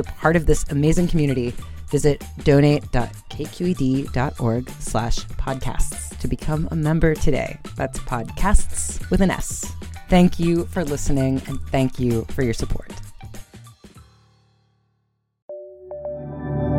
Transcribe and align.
a 0.00 0.04
part 0.04 0.36
of 0.36 0.46
this 0.46 0.64
amazing 0.70 1.08
community, 1.08 1.54
visit 1.90 2.24
donate.kqed.org 2.44 4.70
slash 4.70 5.18
podcasts 5.18 6.18
to 6.18 6.28
become 6.28 6.68
a 6.70 6.76
member 6.76 7.14
today. 7.14 7.58
That's 7.76 7.98
podcasts 8.00 9.10
with 9.10 9.20
an 9.20 9.30
S. 9.30 9.70
Thank 10.08 10.40
you 10.40 10.64
for 10.66 10.84
listening 10.84 11.42
and 11.46 11.60
thank 11.68 12.00
you 12.00 12.24
for 12.30 12.42
your 12.42 12.54
support. 12.54 12.92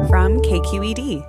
From 0.10 0.42
KQED. 0.42 1.28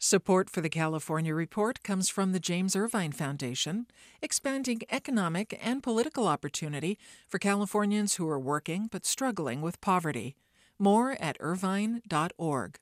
Support 0.00 0.48
for 0.48 0.60
the 0.60 0.68
California 0.68 1.34
Report 1.34 1.82
comes 1.82 2.08
from 2.08 2.32
the 2.32 2.40
James 2.40 2.76
Irvine 2.76 3.12
Foundation, 3.12 3.86
expanding 4.22 4.80
economic 4.90 5.58
and 5.60 5.82
political 5.82 6.28
opportunity 6.28 6.98
for 7.28 7.38
Californians 7.38 8.14
who 8.14 8.28
are 8.28 8.38
working 8.38 8.88
but 8.90 9.04
struggling 9.04 9.60
with 9.60 9.80
poverty. 9.80 10.36
More 10.78 11.16
at 11.20 11.36
irvine.org. 11.40 12.78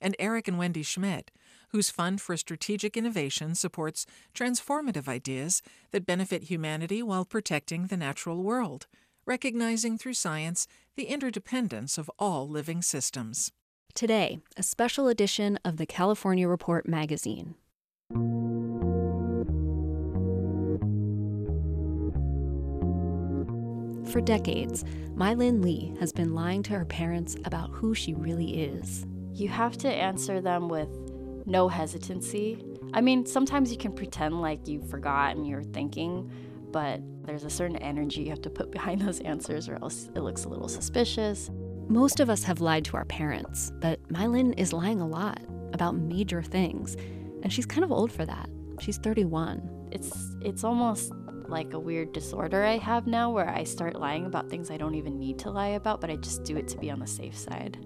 And 0.00 0.16
Eric 0.18 0.48
and 0.48 0.58
Wendy 0.58 0.82
Schmidt, 0.82 1.30
whose 1.70 1.90
Fund 1.90 2.20
for 2.20 2.36
Strategic 2.36 2.96
Innovation 2.96 3.54
supports 3.54 4.06
transformative 4.34 5.08
ideas 5.08 5.62
that 5.90 6.06
benefit 6.06 6.44
humanity 6.44 7.02
while 7.02 7.24
protecting 7.24 7.86
the 7.86 7.96
natural 7.96 8.42
world, 8.42 8.86
recognizing 9.26 9.98
through 9.98 10.14
science 10.14 10.68
the 10.94 11.04
interdependence 11.04 11.98
of 11.98 12.10
all 12.18 12.48
living 12.48 12.82
systems. 12.82 13.50
Today, 13.94 14.38
a 14.56 14.62
special 14.62 15.08
edition 15.08 15.58
of 15.64 15.76
the 15.76 15.86
California 15.86 16.46
Report 16.46 16.86
magazine. 16.86 17.54
For 24.14 24.20
decades, 24.20 24.84
Mylin 25.16 25.60
Lee 25.60 25.92
has 25.98 26.12
been 26.12 26.36
lying 26.36 26.62
to 26.62 26.72
her 26.74 26.84
parents 26.84 27.34
about 27.46 27.70
who 27.70 27.96
she 27.96 28.14
really 28.14 28.62
is. 28.62 29.04
You 29.32 29.48
have 29.48 29.76
to 29.78 29.88
answer 29.88 30.40
them 30.40 30.68
with 30.68 30.88
no 31.46 31.66
hesitancy. 31.66 32.64
I 32.92 33.00
mean, 33.00 33.26
sometimes 33.26 33.72
you 33.72 33.76
can 33.76 33.90
pretend 33.90 34.40
like 34.40 34.68
you 34.68 34.80
forgot 34.82 35.34
and 35.34 35.48
you're 35.48 35.64
thinking, 35.64 36.30
but 36.70 37.00
there's 37.24 37.42
a 37.42 37.50
certain 37.50 37.76
energy 37.78 38.22
you 38.22 38.30
have 38.30 38.42
to 38.42 38.50
put 38.50 38.70
behind 38.70 39.00
those 39.00 39.18
answers, 39.22 39.68
or 39.68 39.80
else 39.82 40.08
it 40.14 40.20
looks 40.20 40.44
a 40.44 40.48
little 40.48 40.68
suspicious. 40.68 41.50
Most 41.88 42.20
of 42.20 42.30
us 42.30 42.44
have 42.44 42.60
lied 42.60 42.84
to 42.84 42.96
our 42.96 43.06
parents, 43.06 43.72
but 43.80 44.00
Mylin 44.10 44.56
is 44.56 44.72
lying 44.72 45.00
a 45.00 45.08
lot 45.08 45.40
about 45.72 45.96
major 45.96 46.40
things, 46.40 46.96
and 47.42 47.52
she's 47.52 47.66
kind 47.66 47.82
of 47.82 47.90
old 47.90 48.12
for 48.12 48.24
that. 48.24 48.48
She's 48.78 48.96
31. 48.96 49.88
It's 49.90 50.36
it's 50.40 50.62
almost 50.62 51.12
like 51.48 51.72
a 51.72 51.78
weird 51.78 52.12
disorder 52.12 52.64
I 52.64 52.78
have 52.78 53.06
now 53.06 53.30
where 53.30 53.48
I 53.48 53.64
start 53.64 53.98
lying 53.98 54.26
about 54.26 54.48
things 54.48 54.70
I 54.70 54.76
don't 54.76 54.94
even 54.94 55.18
need 55.18 55.38
to 55.40 55.50
lie 55.50 55.68
about, 55.68 56.00
but 56.00 56.10
I 56.10 56.16
just 56.16 56.44
do 56.44 56.56
it 56.56 56.68
to 56.68 56.78
be 56.78 56.90
on 56.90 57.00
the 57.00 57.06
safe 57.06 57.36
side. 57.36 57.78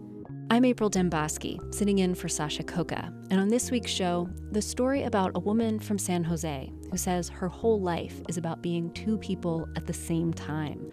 I'm 0.51 0.65
April 0.65 0.91
Dembosky, 0.91 1.59
sitting 1.75 1.99
in 1.99 2.15
for 2.15 2.29
Sasha 2.29 2.63
Khokha, 2.63 3.13
and 3.31 3.39
on 3.39 3.49
this 3.49 3.71
week's 3.71 3.91
show, 3.91 4.29
the 4.51 4.63
story 4.63 5.03
about 5.03 5.33
a 5.35 5.41
woman 5.41 5.79
from 5.79 5.99
San 5.99 6.25
Jose 6.25 6.73
who 6.91 6.97
says 6.97 7.29
her 7.29 7.49
whole 7.49 7.81
life 7.81 8.23
is 8.29 8.39
about 8.39 8.63
being 8.63 8.91
two 8.93 9.19
people 9.19 9.69
at 9.77 9.87
the 9.87 9.93
same 9.93 10.33
time. 10.33 10.91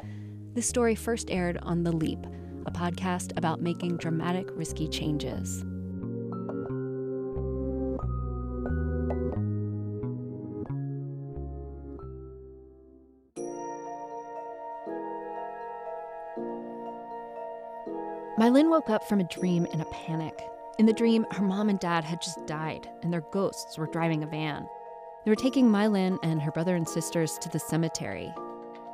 This 0.54 0.68
story 0.68 0.96
first 0.96 1.32
aired 1.32 1.58
on 1.62 1.84
The 1.84 1.92
Leap, 1.92 2.20
a 2.66 2.72
podcast 2.72 3.38
about 3.38 3.62
making 3.62 3.98
dramatic, 3.98 4.48
risky 4.52 4.88
changes. 4.88 5.64
Mylin 18.38 18.70
woke 18.70 18.90
up 18.90 19.08
from 19.08 19.22
a 19.22 19.26
dream 19.26 19.66
in 19.68 19.80
a 19.80 19.86
panic. 19.86 20.46
In 20.78 20.86
the 20.86 20.92
dream, 20.92 21.26
her 21.32 21.42
mom 21.42 21.70
and 21.70 21.80
dad 21.80 22.04
had 22.04 22.22
just 22.22 22.46
died, 22.46 22.90
and 23.02 23.12
their 23.12 23.22
ghosts 23.32 23.78
were 23.78 23.88
driving 23.88 24.24
a 24.24 24.28
van. 24.28 24.68
They 25.24 25.32
were 25.32 25.36
taking 25.36 25.70
Mylin 25.70 26.20
and 26.22 26.42
her 26.42 26.52
brother 26.52 26.76
and 26.76 26.88
sisters 26.88 27.38
to 27.38 27.50
the 27.50 27.60
cemetery. 27.60 28.34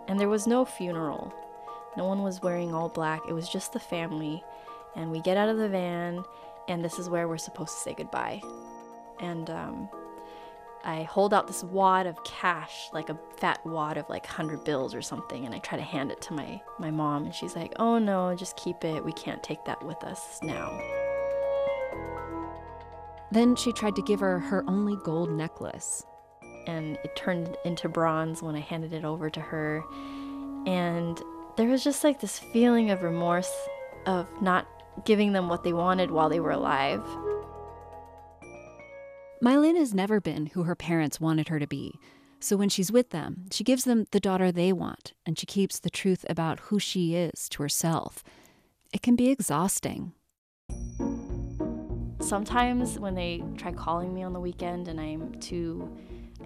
And 0.08 0.20
there 0.20 0.30
was 0.30 0.46
no 0.46 0.64
funeral. 0.64 1.34
No 1.98 2.06
one 2.06 2.22
was 2.22 2.44
wearing 2.44 2.72
all 2.72 2.88
black. 2.88 3.22
It 3.28 3.34
was 3.34 3.50
just 3.50 3.74
the 3.74 3.80
family. 3.80 4.44
And 4.96 5.10
we 5.10 5.22
get 5.22 5.38
out 5.38 5.50
of 5.50 5.58
the 5.58 5.70
van, 5.70 6.24
and 6.68 6.86
this 6.86 7.00
is 7.00 7.10
where 7.10 7.28
we're 7.28 7.40
supposed 7.40 7.74
to 7.74 7.80
say 7.80 7.96
goodbye. 7.96 8.44
And 9.20 9.50
um, 9.50 9.90
I 10.84 11.04
hold 11.04 11.34
out 11.34 11.48
this 11.48 11.64
wad 11.64 12.08
of 12.08 12.24
cash, 12.24 12.90
like 12.92 13.10
a 13.10 13.20
fat 13.38 13.60
wad 13.66 13.98
of 13.98 14.10
like 14.10 14.26
100 14.26 14.64
bills 14.64 14.96
or 14.96 15.02
something, 15.02 15.46
and 15.46 15.54
I 15.54 15.60
try 15.60 15.78
to 15.78 15.84
hand 15.84 16.12
it 16.12 16.22
to 16.24 16.34
my, 16.34 16.62
my 16.80 16.90
mom, 16.90 17.26
and 17.26 17.36
she's 17.36 17.56
like, 17.56 17.74
oh 17.78 18.00
no, 18.00 18.36
just 18.36 18.58
keep 18.58 18.84
it. 18.84 19.06
We 19.06 19.14
can't 19.14 19.44
take 19.44 19.64
that 19.66 19.86
with 19.86 20.04
us 20.04 20.40
now. 20.42 20.80
Then 23.32 23.56
she 23.56 23.72
tried 23.72 23.96
to 23.96 24.02
give 24.02 24.20
her 24.20 24.40
her 24.40 24.64
only 24.68 24.98
gold 25.04 25.32
necklace. 25.32 26.06
And 26.68 26.98
it 27.04 27.16
turned 27.16 27.58
into 27.66 27.90
bronze 27.90 28.44
when 28.44 28.56
I 28.56 28.60
handed 28.60 28.94
it 28.94 29.06
over 29.06 29.30
to 29.30 29.40
her. 29.40 29.84
And 30.68 31.20
there 31.58 31.68
was 31.68 31.84
just 31.84 32.04
like 32.04 32.20
this 32.20 32.38
feeling 32.38 32.92
of 32.92 33.04
remorse 33.04 33.52
of 34.06 34.28
not 34.42 34.68
giving 35.06 35.32
them 35.32 35.48
what 35.48 35.64
they 35.64 35.74
wanted 35.74 36.12
while 36.12 36.30
they 36.30 36.40
were 36.40 36.52
alive. 36.52 37.04
Mylin 39.44 39.76
has 39.76 39.92
never 39.92 40.22
been 40.22 40.48
who 40.48 40.64
her 40.64 40.76
parents 40.76 41.20
wanted 41.20 41.48
her 41.48 41.58
to 41.58 41.66
be. 41.66 41.96
So 42.40 42.56
when 42.56 42.70
she's 42.70 42.92
with 42.92 43.10
them, 43.10 43.46
she 43.52 43.64
gives 43.64 43.86
them 43.86 44.06
the 44.12 44.20
daughter 44.20 44.52
they 44.52 44.72
want, 44.72 45.14
and 45.26 45.38
she 45.38 45.48
keeps 45.48 45.80
the 45.80 45.90
truth 45.90 46.24
about 46.30 46.60
who 46.60 46.78
she 46.78 47.16
is 47.16 47.50
to 47.50 47.64
herself. 47.64 48.24
It 48.94 49.02
can 49.02 49.16
be 49.16 49.30
exhausting. 49.30 50.14
Sometimes 52.20 53.00
when 53.00 53.16
they 53.16 53.44
try 53.58 53.72
calling 53.72 54.14
me 54.14 54.22
on 54.22 54.34
the 54.34 54.40
weekend 54.40 54.88
and 54.88 55.02
I'm 55.02 55.34
too 55.40 55.92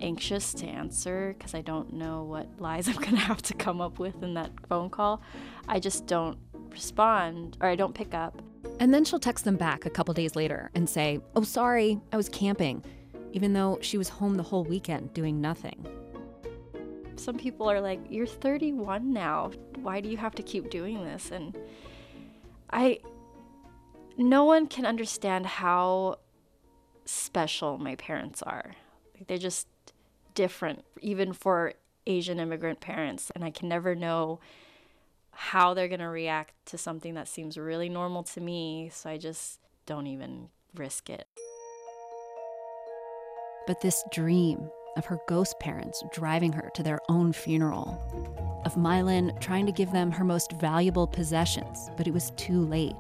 anxious 0.01 0.53
to 0.53 0.65
answer 0.65 1.35
because 1.37 1.53
I 1.53 1.61
don't 1.61 1.91
know 1.91 2.23
what 2.23 2.47
lies 2.59 2.87
I'm 2.89 2.95
going 2.95 3.15
to 3.15 3.17
have 3.17 3.41
to 3.41 3.53
come 3.53 3.81
up 3.81 3.99
with 3.99 4.23
in 4.23 4.35
that 4.35 4.51
phone 4.69 4.89
call, 4.89 5.21
I 5.67 5.81
just 5.81 6.05
don't 6.05 6.37
respond 6.69 7.57
or 7.59 7.67
I 7.67 7.75
don't 7.75 7.93
pick 7.93 8.13
up. 8.13 8.41
And 8.79 8.93
then 8.93 9.05
she'll 9.05 9.19
text 9.19 9.45
them 9.45 9.55
back 9.55 9.85
a 9.85 9.89
couple 9.89 10.13
days 10.13 10.35
later 10.35 10.69
and 10.75 10.89
say, 10.89 11.19
Oh, 11.35 11.43
sorry, 11.43 11.99
I 12.11 12.17
was 12.17 12.29
camping, 12.29 12.83
even 13.31 13.53
though 13.53 13.79
she 13.81 13.97
was 13.97 14.09
home 14.09 14.35
the 14.35 14.43
whole 14.43 14.63
weekend 14.63 15.13
doing 15.13 15.39
nothing. 15.39 15.85
Some 17.15 17.37
people 17.37 17.69
are 17.69 17.79
like, 17.79 17.99
You're 18.09 18.27
31 18.27 19.13
now. 19.13 19.51
Why 19.81 20.01
do 20.01 20.09
you 20.09 20.17
have 20.17 20.35
to 20.35 20.43
keep 20.43 20.69
doing 20.69 21.03
this? 21.03 21.31
And 21.31 21.57
I, 22.69 22.99
no 24.17 24.43
one 24.43 24.67
can 24.67 24.85
understand 24.85 25.45
how 25.45 26.19
special 27.05 27.77
my 27.77 27.95
parents 27.95 28.41
are. 28.41 28.75
Like, 29.13 29.27
they're 29.27 29.37
just 29.37 29.67
different, 30.33 30.83
even 31.01 31.31
for 31.31 31.73
Asian 32.05 32.39
immigrant 32.39 32.81
parents. 32.81 33.31
And 33.33 33.43
I 33.43 33.51
can 33.51 33.69
never 33.69 33.95
know 33.95 34.39
how 35.35 35.73
they're 35.73 35.87
going 35.87 35.99
to 35.99 36.07
react 36.07 36.53
to 36.67 36.77
something 36.77 37.13
that 37.13 37.27
seems 37.27 37.57
really 37.57 37.89
normal 37.89 38.23
to 38.23 38.41
me. 38.41 38.89
So 38.91 39.09
I 39.09 39.17
just 39.17 39.59
don't 39.85 40.07
even 40.07 40.49
risk 40.73 41.09
it. 41.09 41.27
But 43.67 43.81
this 43.81 44.03
dream, 44.11 44.69
of 44.95 45.05
her 45.05 45.19
ghost 45.27 45.59
parents 45.59 46.03
driving 46.13 46.53
her 46.53 46.71
to 46.73 46.81
their 46.83 46.99
own 47.09 47.33
funeral, 47.33 47.99
of 48.65 48.75
Mylin 48.75 49.39
trying 49.41 49.65
to 49.65 49.71
give 49.71 49.91
them 49.91 50.09
her 50.11 50.23
most 50.23 50.53
valuable 50.53 51.05
possessions, 51.05 51.89
but 51.97 52.07
it 52.07 52.13
was 52.13 52.31
too 52.37 52.61
late. 52.61 52.95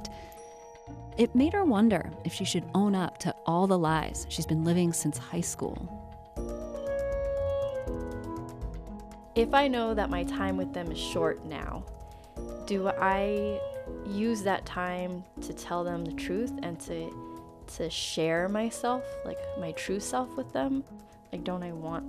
It 1.17 1.33
made 1.33 1.53
her 1.53 1.63
wonder 1.63 2.11
if 2.25 2.33
she 2.33 2.43
should 2.43 2.65
own 2.73 2.95
up 2.95 3.17
to 3.19 3.33
all 3.45 3.65
the 3.65 3.77
lies 3.77 4.25
she's 4.29 4.45
been 4.45 4.65
living 4.65 4.91
since 4.91 5.17
high 5.17 5.41
school. 5.41 6.01
If 9.35 9.53
I 9.53 9.67
know 9.67 9.93
that 9.93 10.09
my 10.09 10.23
time 10.23 10.57
with 10.57 10.73
them 10.73 10.91
is 10.91 10.97
short 10.97 11.45
now, 11.45 11.85
do 12.65 12.87
I 12.87 13.59
use 14.05 14.41
that 14.43 14.65
time 14.65 15.23
to 15.41 15.53
tell 15.53 15.83
them 15.83 16.03
the 16.05 16.13
truth 16.13 16.51
and 16.63 16.79
to 16.81 17.13
to 17.77 17.89
share 17.89 18.47
myself, 18.47 19.03
like 19.25 19.37
my 19.59 19.71
true 19.73 19.99
self 19.99 20.29
with 20.35 20.51
them? 20.53 20.83
Like 21.31 21.43
don't 21.43 21.63
I 21.63 21.71
want 21.71 22.05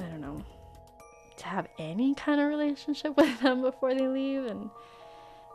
I 0.00 0.04
don't 0.04 0.20
know 0.20 0.44
to 1.38 1.46
have 1.46 1.68
any 1.78 2.14
kind 2.14 2.40
of 2.40 2.48
relationship 2.48 3.16
with 3.16 3.40
them 3.40 3.62
before 3.62 3.94
they 3.94 4.06
leave 4.06 4.44
and 4.46 4.70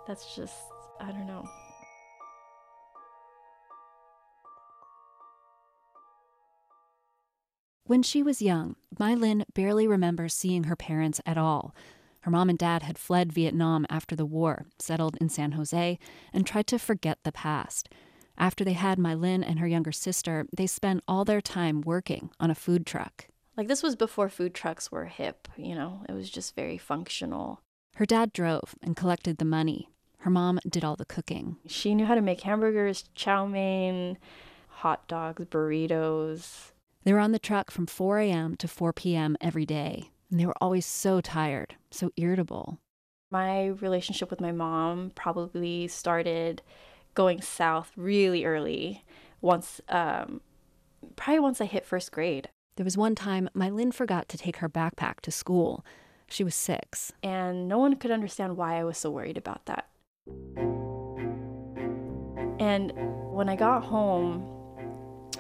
that's 0.08 0.36
just 0.36 0.56
I 1.00 1.12
don't 1.12 1.28
know. 1.28 1.48
When 7.86 8.02
she 8.02 8.24
was 8.24 8.42
young, 8.42 8.78
Mylin 8.98 9.44
barely 9.54 9.88
remembers 9.88 10.34
seeing 10.34 10.64
her 10.64 10.76
parents 10.76 11.20
at 11.26 11.38
all. 11.38 11.76
Her 12.24 12.32
mom 12.32 12.50
and 12.50 12.58
dad 12.58 12.84
had 12.84 12.98
fled 12.98 13.34
Vietnam 13.34 13.86
after 13.90 14.16
the 14.16 14.26
war, 14.26 14.66
settled 14.80 15.18
in 15.20 15.28
San 15.28 15.54
Jose, 15.54 16.00
and 16.32 16.48
tried 16.48 16.68
to 16.68 16.80
forget 16.80 17.20
the 17.24 17.34
past. 17.34 17.90
After 18.38 18.64
they 18.64 18.74
had 18.74 18.98
Mylin 18.98 19.44
and 19.46 19.60
her 19.60 19.68
younger 19.68 19.92
sister, 19.92 20.46
they 20.56 20.66
spent 20.66 21.04
all 21.06 21.26
their 21.26 21.42
time 21.42 21.82
working 21.82 22.30
on 22.40 22.50
a 22.50 22.56
food 22.56 22.86
truck. 22.86 23.28
Like 23.58 23.68
this 23.68 23.84
was 23.84 23.98
before 23.98 24.30
food 24.30 24.54
trucks 24.54 24.90
were 24.90 25.06
hip, 25.06 25.50
you 25.58 25.76
know, 25.76 26.04
it 26.08 26.14
was 26.14 26.30
just 26.30 26.56
very 26.56 26.78
functional. 26.78 27.60
Her 27.96 28.06
dad 28.06 28.32
drove 28.32 28.74
and 28.82 28.96
collected 28.96 29.38
the 29.38 29.46
money. 29.46 29.90
Her 30.20 30.30
mom 30.32 30.62
did 30.68 30.86
all 30.86 30.96
the 30.96 31.06
cooking. 31.06 31.58
She 31.68 31.94
knew 31.94 32.06
how 32.06 32.16
to 32.16 32.22
make 32.22 32.42
hamburgers, 32.42 33.04
chow 33.14 33.46
mein, 33.46 34.18
hot 34.68 35.10
dogs, 35.10 35.44
burritos. 35.46 36.72
They 37.04 37.12
were 37.12 37.20
on 37.20 37.34
the 37.34 37.40
truck 37.40 37.70
from 37.70 37.86
4 37.86 38.20
a.m. 38.20 38.56
to 38.56 38.68
4 38.70 38.94
p.m. 38.94 39.36
every 39.42 39.66
day, 39.66 40.10
and 40.32 40.40
they 40.40 40.46
were 40.46 40.58
always 40.62 40.86
so 40.86 41.20
tired, 41.20 41.76
so 41.94 42.12
irritable. 42.18 42.80
My 43.32 43.68
relationship 43.68 44.30
with 44.30 44.42
my 44.42 44.52
mom 44.52 45.12
probably 45.16 45.88
started 45.88 46.62
going 47.16 47.42
south 47.42 47.92
really 47.96 48.46
early. 48.46 49.04
Once, 49.42 49.82
um, 49.90 50.42
probably 51.16 51.40
once 51.40 51.60
I 51.62 51.66
hit 51.66 51.86
first 51.86 52.12
grade. 52.12 52.50
There 52.76 52.84
was 52.84 52.98
one 52.98 53.16
time 53.16 53.50
Mylin 53.56 53.94
forgot 53.94 54.28
to 54.30 54.38
take 54.38 54.58
her 54.58 54.70
backpack 54.70 55.20
to 55.22 55.32
school. 55.32 55.86
She 56.28 56.44
was 56.44 56.56
six. 56.56 57.12
And 57.22 57.68
no 57.68 57.78
one 57.78 57.96
could 57.96 58.12
understand 58.12 58.58
why 58.58 58.80
I 58.80 58.84
was 58.84 58.98
so 58.98 59.12
worried 59.12 59.38
about 59.38 59.66
that. 59.66 59.88
And 62.60 62.94
when 63.32 63.50
I 63.50 63.56
got 63.56 63.84
home, 63.84 64.48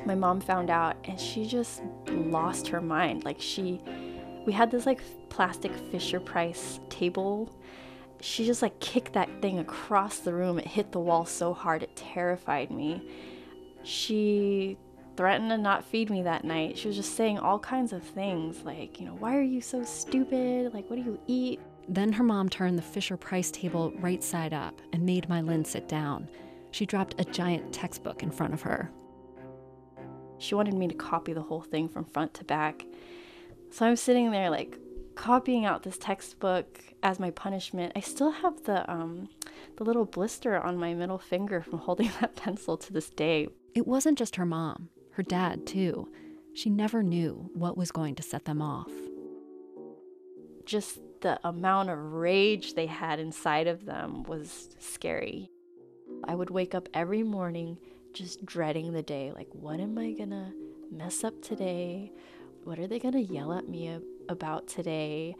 my 0.05 0.15
mom 0.15 0.41
found 0.41 0.69
out 0.69 0.97
and 1.05 1.19
she 1.19 1.45
just 1.45 1.81
lost 2.09 2.67
her 2.67 2.81
mind. 2.81 3.23
Like 3.23 3.39
she 3.39 3.81
we 4.45 4.53
had 4.53 4.71
this 4.71 4.85
like 4.85 5.01
plastic 5.29 5.73
Fisher 5.91 6.19
Price 6.19 6.79
table. 6.89 7.53
She 8.21 8.45
just 8.45 8.61
like 8.61 8.79
kicked 8.79 9.13
that 9.13 9.41
thing 9.41 9.59
across 9.59 10.19
the 10.19 10.33
room. 10.33 10.59
It 10.59 10.67
hit 10.67 10.91
the 10.91 10.99
wall 10.99 11.25
so 11.25 11.53
hard 11.53 11.83
it 11.83 11.95
terrified 11.95 12.71
me. 12.71 13.09
She 13.83 14.77
threatened 15.15 15.51
to 15.51 15.57
not 15.57 15.83
feed 15.83 16.09
me 16.09 16.23
that 16.23 16.43
night. 16.43 16.77
She 16.77 16.87
was 16.87 16.95
just 16.95 17.15
saying 17.15 17.37
all 17.37 17.59
kinds 17.59 17.93
of 17.93 18.03
things 18.03 18.63
like, 18.63 18.99
you 18.99 19.05
know, 19.05 19.15
why 19.15 19.37
are 19.37 19.41
you 19.41 19.61
so 19.61 19.83
stupid? 19.83 20.73
Like, 20.73 20.89
what 20.89 20.95
do 20.95 21.03
you 21.03 21.19
eat? 21.27 21.59
Then 21.87 22.13
her 22.13 22.23
mom 22.23 22.49
turned 22.49 22.77
the 22.77 22.83
Fisher 22.83 23.17
Price 23.17 23.51
table 23.51 23.91
right 23.99 24.23
side 24.23 24.53
up 24.53 24.81
and 24.93 25.05
made 25.05 25.27
Mylin 25.27 25.67
sit 25.67 25.87
down. 25.87 26.29
She 26.71 26.85
dropped 26.85 27.19
a 27.19 27.25
giant 27.25 27.73
textbook 27.73 28.23
in 28.23 28.31
front 28.31 28.53
of 28.53 28.61
her. 28.61 28.89
She 30.37 30.55
wanted 30.55 30.73
me 30.73 30.87
to 30.87 30.95
copy 30.95 31.33
the 31.33 31.41
whole 31.41 31.61
thing 31.61 31.87
from 31.87 32.05
front 32.05 32.33
to 32.35 32.43
back. 32.45 32.85
So 33.73 33.87
I'm 33.87 33.95
sitting 33.95 34.29
there 34.29 34.51
like 34.51 34.77
copying 35.15 35.65
out 35.65 35.81
this 35.81 35.97
textbook 35.97 36.79
as 37.01 37.19
my 37.19 37.31
punishment. 37.31 37.91
I 37.95 38.01
still 38.01 38.29
have 38.29 38.65
the 38.65 38.89
um 38.89 39.29
the 39.77 39.83
little 39.83 40.05
blister 40.05 40.61
on 40.61 40.77
my 40.77 40.93
middle 40.93 41.17
finger 41.17 41.59
from 41.63 41.79
holding 41.79 42.11
that 42.21 42.35
pencil 42.35 42.77
to 42.77 42.93
this 42.93 43.09
day. 43.09 43.47
It 43.73 43.87
wasn't 43.87 44.19
just 44.19 44.35
her 44.35 44.45
mom, 44.45 44.89
her 45.13 45.23
dad 45.23 45.65
too. 45.65 46.07
She 46.53 46.69
never 46.69 47.01
knew 47.01 47.49
what 47.55 47.75
was 47.75 47.89
going 47.89 48.13
to 48.13 48.21
set 48.21 48.45
them 48.45 48.61
off. 48.61 48.91
Just 50.67 50.99
the 51.21 51.39
amount 51.43 51.89
of 51.89 51.97
rage 51.97 52.75
they 52.75 52.85
had 52.85 53.19
inside 53.19 53.65
of 53.65 53.85
them 53.85 54.21
was 54.21 54.69
scary. 54.77 55.49
I 56.25 56.35
would 56.35 56.51
wake 56.51 56.75
up 56.75 56.89
every 56.93 57.23
morning 57.23 57.79
just 58.13 58.45
dreading 58.45 58.93
the 58.93 59.01
day. 59.01 59.31
Like, 59.35 59.49
what 59.51 59.79
am 59.79 59.97
I 59.97 60.11
gonna 60.11 60.53
mess 60.91 61.23
up 61.23 61.41
today? 61.41 62.11
What 62.63 62.79
are 62.79 62.87
they 62.87 62.97
gonna 62.97 63.19
yell 63.19 63.51
at 63.51 63.67
me 63.67 63.99
about 64.29 64.67
today? 64.67 65.35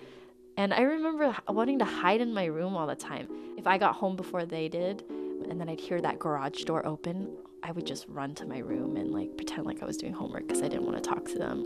And 0.57 0.73
I 0.73 0.81
remember 0.81 1.35
wanting 1.47 1.79
to 1.79 1.85
hide 1.85 2.19
in 2.19 2.33
my 2.33 2.45
room 2.45 2.75
all 2.75 2.85
the 2.85 2.95
time. 2.95 3.29
If 3.57 3.65
I 3.65 3.77
got 3.77 3.95
home 3.95 4.17
before 4.17 4.45
they 4.45 4.67
did, 4.67 5.03
and 5.49 5.59
then 5.59 5.69
I'd 5.69 5.79
hear 5.79 6.01
that 6.01 6.19
garage 6.19 6.63
door 6.63 6.85
open, 6.85 7.35
I 7.63 7.71
would 7.71 7.87
just 7.87 8.07
run 8.09 8.35
to 8.35 8.45
my 8.45 8.59
room 8.59 8.97
and 8.97 9.11
like 9.11 9.37
pretend 9.37 9.65
like 9.65 9.81
I 9.81 9.85
was 9.85 9.95
doing 9.95 10.11
homework 10.11 10.47
because 10.47 10.61
I 10.61 10.67
didn't 10.67 10.85
want 10.85 11.01
to 11.01 11.09
talk 11.09 11.25
to 11.25 11.37
them. 11.37 11.65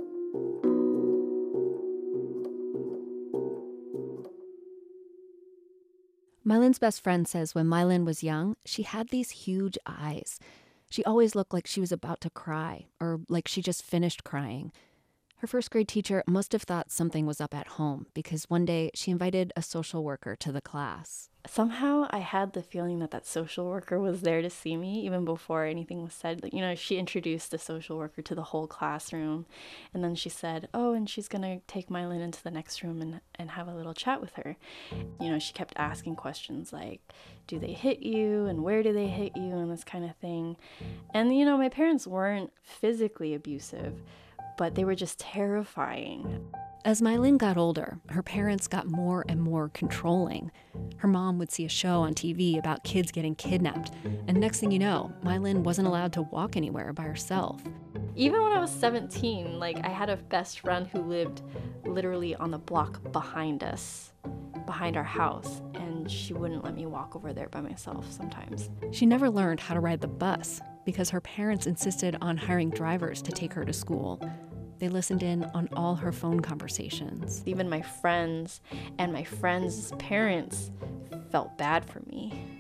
Mylin's 6.46 6.80
best 6.80 7.02
friend 7.02 7.28
says 7.28 7.56
when 7.56 7.66
Mylin 7.66 8.06
was 8.06 8.24
young, 8.24 8.56
she 8.64 8.84
had 8.84 9.10
these 9.10 9.32
huge 9.32 9.78
eyes. 9.88 10.40
She 10.90 11.04
always 11.04 11.36
looked 11.36 11.52
like 11.52 11.68
she 11.68 11.82
was 11.82 11.92
about 11.92 12.22
to 12.22 12.30
cry, 12.30 12.86
or 13.02 13.20
like 13.28 13.48
she 13.48 13.62
just 13.62 13.84
finished 13.84 14.24
crying. 14.24 14.72
Her 15.40 15.46
first 15.46 15.70
grade 15.70 15.88
teacher 15.88 16.24
must 16.26 16.52
have 16.54 16.64
thought 16.64 16.92
something 16.92 17.28
was 17.28 17.40
up 17.40 17.54
at 17.54 17.68
home 17.68 18.08
because 18.16 18.46
one 18.46 18.66
day 18.66 18.90
she 18.96 19.12
invited 19.12 19.54
a 19.56 19.62
social 19.62 20.04
worker 20.04 20.36
to 20.36 20.52
the 20.52 20.62
class. 20.62 21.30
Somehow 21.46 22.08
I 22.10 22.20
had 22.20 22.54
the 22.54 22.64
feeling 22.64 22.98
that 23.00 23.12
that 23.12 23.28
social 23.28 23.68
worker 23.68 24.00
was 24.00 24.22
there 24.22 24.42
to 24.42 24.50
see 24.50 24.76
me 24.76 25.00
even 25.06 25.26
before 25.26 25.64
anything 25.64 26.02
was 26.02 26.16
said. 26.16 26.42
You 26.52 26.62
know, 26.62 26.74
she 26.74 26.98
introduced 26.98 27.52
the 27.52 27.60
social 27.60 28.00
worker 28.00 28.24
to 28.24 28.34
the 28.34 28.46
whole 28.46 28.66
classroom. 28.66 29.46
And 29.94 30.04
then 30.04 30.16
she 30.16 30.28
said, 30.28 30.70
Oh, 30.74 30.94
and 30.94 31.08
she's 31.08 31.28
to 31.28 31.60
take 31.68 31.90
Mylin 31.90 32.20
into 32.20 32.42
the 32.42 32.50
next 32.50 32.82
room 32.82 33.00
and, 33.00 33.22
and 33.36 33.52
have 33.52 33.68
a 33.68 33.76
little 33.76 33.94
chat 33.94 34.20
with 34.20 34.34
her. 34.34 34.58
You 35.22 35.30
know, 35.30 35.38
she 35.38 35.54
kept 35.54 35.74
asking 35.78 36.16
questions 36.16 36.74
like, 36.74 37.00
Do 37.46 37.60
they 37.60 37.74
hit 37.74 38.00
you? 38.00 38.48
And 38.48 38.64
where 38.64 38.82
do 38.82 38.92
they 38.92 39.08
hit 39.08 39.38
you? 39.38 39.56
And 39.56 39.72
this 39.72 39.84
kind 39.84 40.04
of 40.04 40.16
thing. 40.16 40.58
And, 41.14 41.38
you 41.38 41.46
know, 41.46 41.60
my 41.60 41.70
parents 41.70 42.08
weren't 42.08 42.52
physically 42.64 43.36
abusive 43.36 44.02
but 44.58 44.76
they 44.76 44.84
were 44.84 44.96
just 44.96 45.20
terrifying. 45.20 46.46
As 46.86 47.02
Mylin 47.02 47.38
got 47.38 47.58
older, 47.58 48.00
her 48.10 48.24
parents 48.24 48.68
got 48.68 48.88
more 48.88 49.26
and 49.28 49.42
more 49.42 49.70
controlling. 49.70 50.52
Her 50.98 51.08
mom 51.08 51.38
would 51.38 51.52
see 51.52 51.66
a 51.66 51.70
show 51.70 52.02
on 52.02 52.14
TV 52.14 52.58
about 52.58 52.86
kids 52.86 53.12
getting 53.12 53.36
kidnapped, 53.36 53.92
and 54.28 54.40
next 54.40 54.60
thing 54.60 54.72
you 54.72 54.80
know, 54.80 55.12
Mylin 55.24 55.64
wasn't 55.64 55.88
allowed 55.88 56.14
to 56.14 56.22
walk 56.22 56.56
anywhere 56.56 56.94
by 56.94 57.04
herself. 57.04 57.62
Even 58.16 58.42
when 58.42 58.54
I 58.54 58.60
was 58.60 58.72
17, 58.72 59.60
like 59.60 59.78
I 59.86 59.90
had 59.90 60.10
a 60.10 60.16
best 60.16 60.62
friend 60.62 60.88
who 60.88 61.02
lived 61.02 61.42
literally 61.86 62.36
on 62.36 62.52
the 62.52 62.58
block 62.58 63.12
behind 63.12 63.64
us, 63.64 64.14
behind 64.66 64.96
our 64.96 65.04
house, 65.04 65.62
and 65.76 66.10
she 66.10 66.34
wouldn't 66.34 66.64
let 66.64 66.74
me 66.74 66.86
walk 66.86 67.16
over 67.16 67.34
there 67.34 67.50
by 67.50 67.60
myself 67.60 68.10
sometimes. 68.12 68.70
She 68.92 69.06
never 69.06 69.30
learned 69.30 69.60
how 69.60 69.74
to 69.74 69.82
ride 69.82 70.00
the 70.00 70.08
bus 70.08 70.62
because 70.86 71.10
her 71.10 71.20
parents 71.20 71.68
insisted 71.68 72.18
on 72.22 72.38
hiring 72.38 72.70
drivers 72.70 73.22
to 73.24 73.32
take 73.34 73.52
her 73.52 73.66
to 73.66 73.74
school. 73.74 74.22
They 74.80 74.90
listened 74.90 75.24
in 75.24 75.44
on 75.56 75.70
all 75.74 75.96
her 75.96 76.12
phone 76.12 76.40
conversations. 76.40 77.42
Even 77.46 77.70
my 77.70 77.82
friends 77.82 78.62
and 79.00 79.12
my 79.12 79.24
friends' 79.24 79.92
parents 79.98 80.72
felt 81.32 81.58
bad 81.58 81.86
for 81.86 82.02
me. 82.02 82.60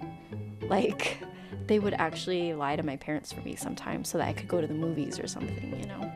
Like, 0.64 1.20
they 1.68 1.80
would 1.80 1.94
actually 1.94 2.54
lie 2.54 2.76
to 2.76 2.84
my 2.84 2.98
parents 2.98 3.32
for 3.32 3.42
me 3.42 3.56
sometimes 3.56 4.10
so 4.10 4.18
that 4.18 4.28
I 4.28 4.34
could 4.34 4.48
go 4.48 4.62
to 4.62 4.68
the 4.68 4.74
movies 4.74 5.20
or 5.20 5.28
something, 5.28 5.80
you 5.80 5.86
know? 5.86 6.12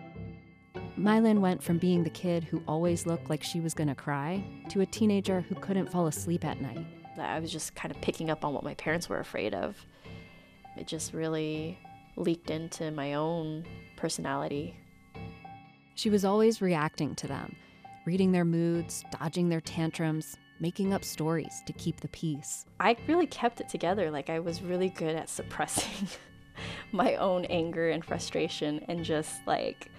Mylin 0.98 1.40
went 1.40 1.64
from 1.64 1.78
being 1.78 2.04
the 2.04 2.10
kid 2.10 2.44
who 2.44 2.62
always 2.68 3.06
looked 3.06 3.30
like 3.30 3.44
she 3.44 3.60
was 3.60 3.74
gonna 3.74 3.96
cry 3.96 4.44
to 4.70 4.82
a 4.82 4.86
teenager 4.86 5.42
who 5.42 5.56
couldn't 5.56 5.92
fall 5.92 6.08
asleep 6.08 6.46
at 6.46 6.62
night. 6.62 6.86
I 7.20 7.40
was 7.40 7.52
just 7.52 7.76
kind 7.76 7.94
of 7.94 8.02
picking 8.02 8.30
up 8.30 8.44
on 8.44 8.54
what 8.54 8.64
my 8.64 8.74
parents 8.76 9.08
were 9.08 9.20
afraid 9.20 9.54
of. 9.54 9.78
It 10.78 10.88
just 10.88 11.14
really 11.14 11.78
leaked 12.16 12.50
into 12.50 12.92
my 12.92 13.14
own 13.14 13.66
personality 13.96 14.76
she 15.96 16.10
was 16.10 16.26
always 16.26 16.62
reacting 16.62 17.16
to 17.16 17.28
them, 17.28 17.56
reading 18.06 18.32
their 18.32 18.46
moods, 18.46 19.04
dodging 19.20 19.50
their 19.50 19.62
tantrums, 19.62 20.38
making 20.60 20.94
up 20.94 21.04
stories 21.04 21.62
to 21.66 21.74
keep 21.74 22.00
the 22.00 22.08
peace. 22.10 22.66
I 22.80 22.96
really 23.08 23.28
kept 23.28 23.60
it 23.62 23.70
together. 23.70 24.12
Like, 24.12 24.30
I 24.30 24.40
was 24.40 24.62
really 24.62 24.90
good 24.90 25.16
at 25.16 25.30
suppressing 25.30 26.08
my 26.92 27.16
own 27.16 27.46
anger 27.46 27.90
and 27.90 28.06
frustration 28.06 28.86
and 28.88 29.04
just 29.04 29.34
like 29.48 29.92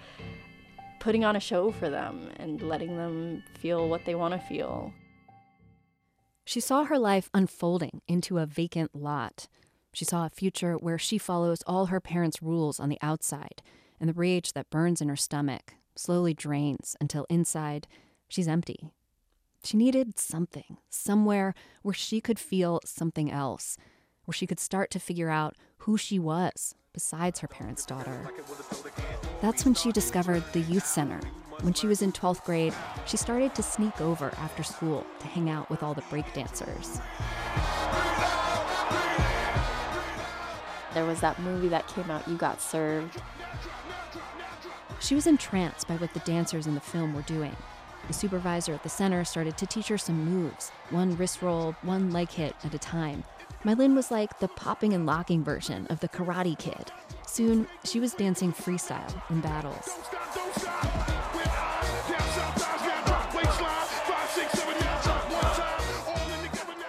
putting 1.00 1.24
on 1.24 1.36
a 1.36 1.40
show 1.40 1.72
for 1.72 1.90
them 1.90 2.30
and 2.36 2.62
letting 2.62 2.96
them 2.96 3.42
feel 3.58 3.88
what 3.88 4.04
they 4.04 4.14
want 4.14 4.34
to 4.34 4.40
feel. 4.40 4.92
She 6.44 6.60
saw 6.60 6.84
her 6.84 6.98
life 6.98 7.28
unfolding 7.34 8.02
into 8.06 8.38
a 8.38 8.46
vacant 8.46 8.94
lot. 8.94 9.48
She 9.92 10.04
saw 10.04 10.26
a 10.26 10.30
future 10.30 10.74
where 10.74 10.98
she 10.98 11.18
follows 11.18 11.62
all 11.66 11.86
her 11.86 12.00
parents' 12.00 12.42
rules 12.42 12.80
on 12.80 12.88
the 12.88 12.98
outside, 13.02 13.62
and 14.00 14.08
the 14.08 14.14
rage 14.14 14.52
that 14.52 14.70
burns 14.70 15.00
in 15.00 15.08
her 15.08 15.16
stomach 15.16 15.74
slowly 15.94 16.34
drains 16.34 16.96
until 17.00 17.26
inside 17.28 17.86
she's 18.28 18.48
empty. 18.48 18.90
She 19.64 19.76
needed 19.76 20.18
something, 20.18 20.78
somewhere 20.90 21.54
where 21.82 21.94
she 21.94 22.20
could 22.20 22.38
feel 22.38 22.80
something 22.84 23.30
else, 23.30 23.76
where 24.24 24.32
she 24.32 24.46
could 24.46 24.58
start 24.58 24.90
to 24.90 24.98
figure 24.98 25.28
out 25.28 25.56
who 25.78 25.96
she 25.96 26.18
was 26.18 26.74
besides 26.92 27.40
her 27.40 27.48
parents' 27.48 27.86
daughter. 27.86 28.28
That's 29.40 29.64
when 29.64 29.74
she 29.74 29.92
discovered 29.92 30.44
the 30.52 30.60
youth 30.60 30.86
center. 30.86 31.20
When 31.60 31.74
she 31.74 31.86
was 31.86 32.02
in 32.02 32.12
12th 32.12 32.44
grade, 32.44 32.74
she 33.06 33.16
started 33.16 33.54
to 33.54 33.62
sneak 33.62 34.00
over 34.00 34.32
after 34.38 34.62
school 34.62 35.06
to 35.20 35.26
hang 35.26 35.48
out 35.48 35.70
with 35.70 35.82
all 35.82 35.94
the 35.94 36.02
breakdancers. 36.02 37.00
There 40.92 41.06
was 41.06 41.20
that 41.20 41.40
movie 41.40 41.68
that 41.68 41.86
came 41.86 42.10
out, 42.10 42.26
You 42.28 42.36
Got 42.36 42.60
Served. 42.60 43.22
She 45.02 45.16
was 45.16 45.26
entranced 45.26 45.88
by 45.88 45.96
what 45.96 46.14
the 46.14 46.20
dancers 46.20 46.68
in 46.68 46.74
the 46.74 46.80
film 46.80 47.12
were 47.12 47.22
doing. 47.22 47.56
The 48.06 48.12
supervisor 48.12 48.72
at 48.72 48.84
the 48.84 48.88
center 48.88 49.24
started 49.24 49.58
to 49.58 49.66
teach 49.66 49.88
her 49.88 49.98
some 49.98 50.24
moves, 50.24 50.70
one 50.90 51.16
wrist 51.16 51.42
roll, 51.42 51.74
one 51.82 52.12
leg 52.12 52.30
hit 52.30 52.54
at 52.62 52.72
a 52.72 52.78
time. 52.78 53.24
Mylin 53.64 53.96
was 53.96 54.12
like 54.12 54.38
the 54.38 54.46
popping 54.46 54.92
and 54.92 55.04
locking 55.04 55.42
version 55.42 55.88
of 55.88 55.98
the 55.98 56.08
Karate 56.08 56.56
Kid. 56.56 56.92
Soon, 57.26 57.66
she 57.84 57.98
was 57.98 58.14
dancing 58.14 58.52
freestyle 58.52 59.12
in 59.28 59.40
battles. 59.40 59.88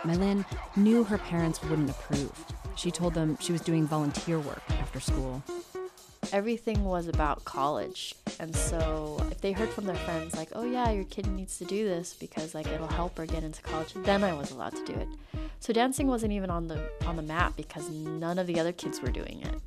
Mylin 0.04 0.46
knew 0.76 1.04
her 1.04 1.18
parents 1.18 1.64
wouldn't 1.64 1.90
approve. 1.90 2.46
She 2.76 2.92
told 2.92 3.16
them 3.16 3.38
she 3.40 3.52
was 3.52 3.62
doing 3.62 3.88
volunteer 3.88 4.40
work 4.40 4.62
after 4.70 5.00
school. 5.00 5.42
Everything 6.34 6.84
was 6.84 7.08
about 7.08 7.46
college. 7.46 8.16
And 8.40 8.56
so 8.56 9.18
if 9.30 9.40
they 9.40 9.52
heard 9.52 9.70
from 9.70 9.86
their 9.86 9.96
friends 9.96 10.36
like, 10.36 10.50
"Oh 10.54 10.66
yeah, 10.66 10.90
your 10.90 11.04
kid 11.06 11.28
needs 11.28 11.60
to 11.60 11.66
do 11.66 11.86
this 11.86 12.16
because 12.16 12.56
like 12.56 12.68
it'll 12.68 12.88
help 12.88 13.18
her 13.20 13.28
get 13.28 13.44
into 13.44 13.62
college," 13.62 13.94
then 14.04 14.24
I 14.24 14.34
was 14.34 14.50
allowed 14.50 14.76
to 14.76 14.84
do 14.84 14.94
it. 14.94 15.08
So 15.60 15.72
dancing 15.72 16.08
wasn't 16.08 16.34
even 16.34 16.50
on 16.50 16.68
the 16.68 16.90
on 17.06 17.18
the 17.18 17.22
map 17.22 17.56
because 17.56 17.88
none 17.90 18.40
of 18.40 18.48
the 18.48 18.60
other 18.60 18.74
kids 18.74 19.00
were 19.00 19.12
doing 19.12 19.44
it. 19.44 19.62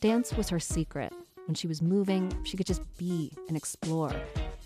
Dance 0.00 0.34
was 0.34 0.48
her 0.48 0.60
secret. 0.60 1.12
When 1.46 1.54
she 1.54 1.68
was 1.68 1.80
moving, 1.80 2.36
she 2.44 2.56
could 2.56 2.66
just 2.66 2.82
be 2.98 3.30
and 3.48 3.56
explore 3.56 4.12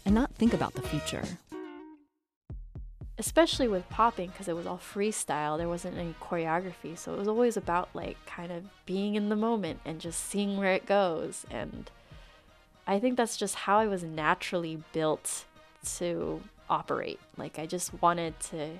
and 0.06 0.14
not 0.14 0.34
think 0.36 0.54
about 0.54 0.72
the 0.72 0.82
future 0.82 1.22
especially 3.18 3.68
with 3.68 3.88
popping 3.88 4.30
because 4.30 4.48
it 4.48 4.54
was 4.56 4.66
all 4.66 4.78
freestyle 4.78 5.58
there 5.58 5.68
wasn't 5.68 5.96
any 5.96 6.14
choreography 6.20 6.96
so 6.96 7.12
it 7.12 7.18
was 7.18 7.28
always 7.28 7.56
about 7.56 7.88
like 7.94 8.16
kind 8.26 8.52
of 8.52 8.64
being 8.86 9.14
in 9.14 9.28
the 9.28 9.36
moment 9.36 9.80
and 9.84 10.00
just 10.00 10.24
seeing 10.24 10.56
where 10.56 10.72
it 10.72 10.86
goes 10.86 11.44
and 11.50 11.90
i 12.86 12.98
think 12.98 13.16
that's 13.16 13.36
just 13.36 13.54
how 13.54 13.78
i 13.78 13.86
was 13.86 14.02
naturally 14.02 14.82
built 14.92 15.44
to 15.84 16.42
operate 16.70 17.20
like 17.36 17.58
i 17.58 17.66
just 17.66 18.00
wanted 18.00 18.38
to 18.40 18.70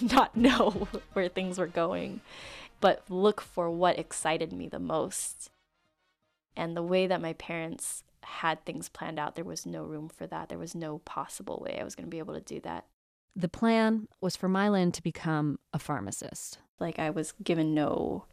not 0.14 0.36
know 0.36 0.88
where 1.12 1.28
things 1.28 1.58
were 1.58 1.66
going 1.66 2.20
but 2.80 3.02
look 3.08 3.40
for 3.40 3.70
what 3.70 3.98
excited 3.98 4.52
me 4.52 4.68
the 4.68 4.78
most. 4.78 5.50
And 6.56 6.76
the 6.76 6.82
way 6.82 7.06
that 7.06 7.20
my 7.20 7.34
parents 7.34 8.02
had 8.22 8.64
things 8.64 8.88
planned 8.88 9.18
out 9.18 9.36
there 9.36 9.44
was 9.44 9.64
no 9.64 9.84
room 9.84 10.08
for 10.08 10.26
that 10.26 10.48
there 10.48 10.58
was 10.58 10.74
no 10.74 10.98
possible 10.98 11.62
way 11.64 11.78
i 11.80 11.84
was 11.84 11.94
going 11.94 12.04
to 12.04 12.10
be 12.10 12.18
able 12.18 12.34
to 12.34 12.40
do 12.40 12.60
that 12.60 12.84
the 13.38 13.48
plan 13.48 14.08
was 14.20 14.34
for 14.34 14.48
Mylan 14.48 14.92
to 14.92 15.02
become 15.02 15.60
a 15.72 15.78
pharmacist. 15.78 16.58
Like 16.80 16.98
I 16.98 17.10
was 17.10 17.32
given 17.42 17.72
no 17.72 18.24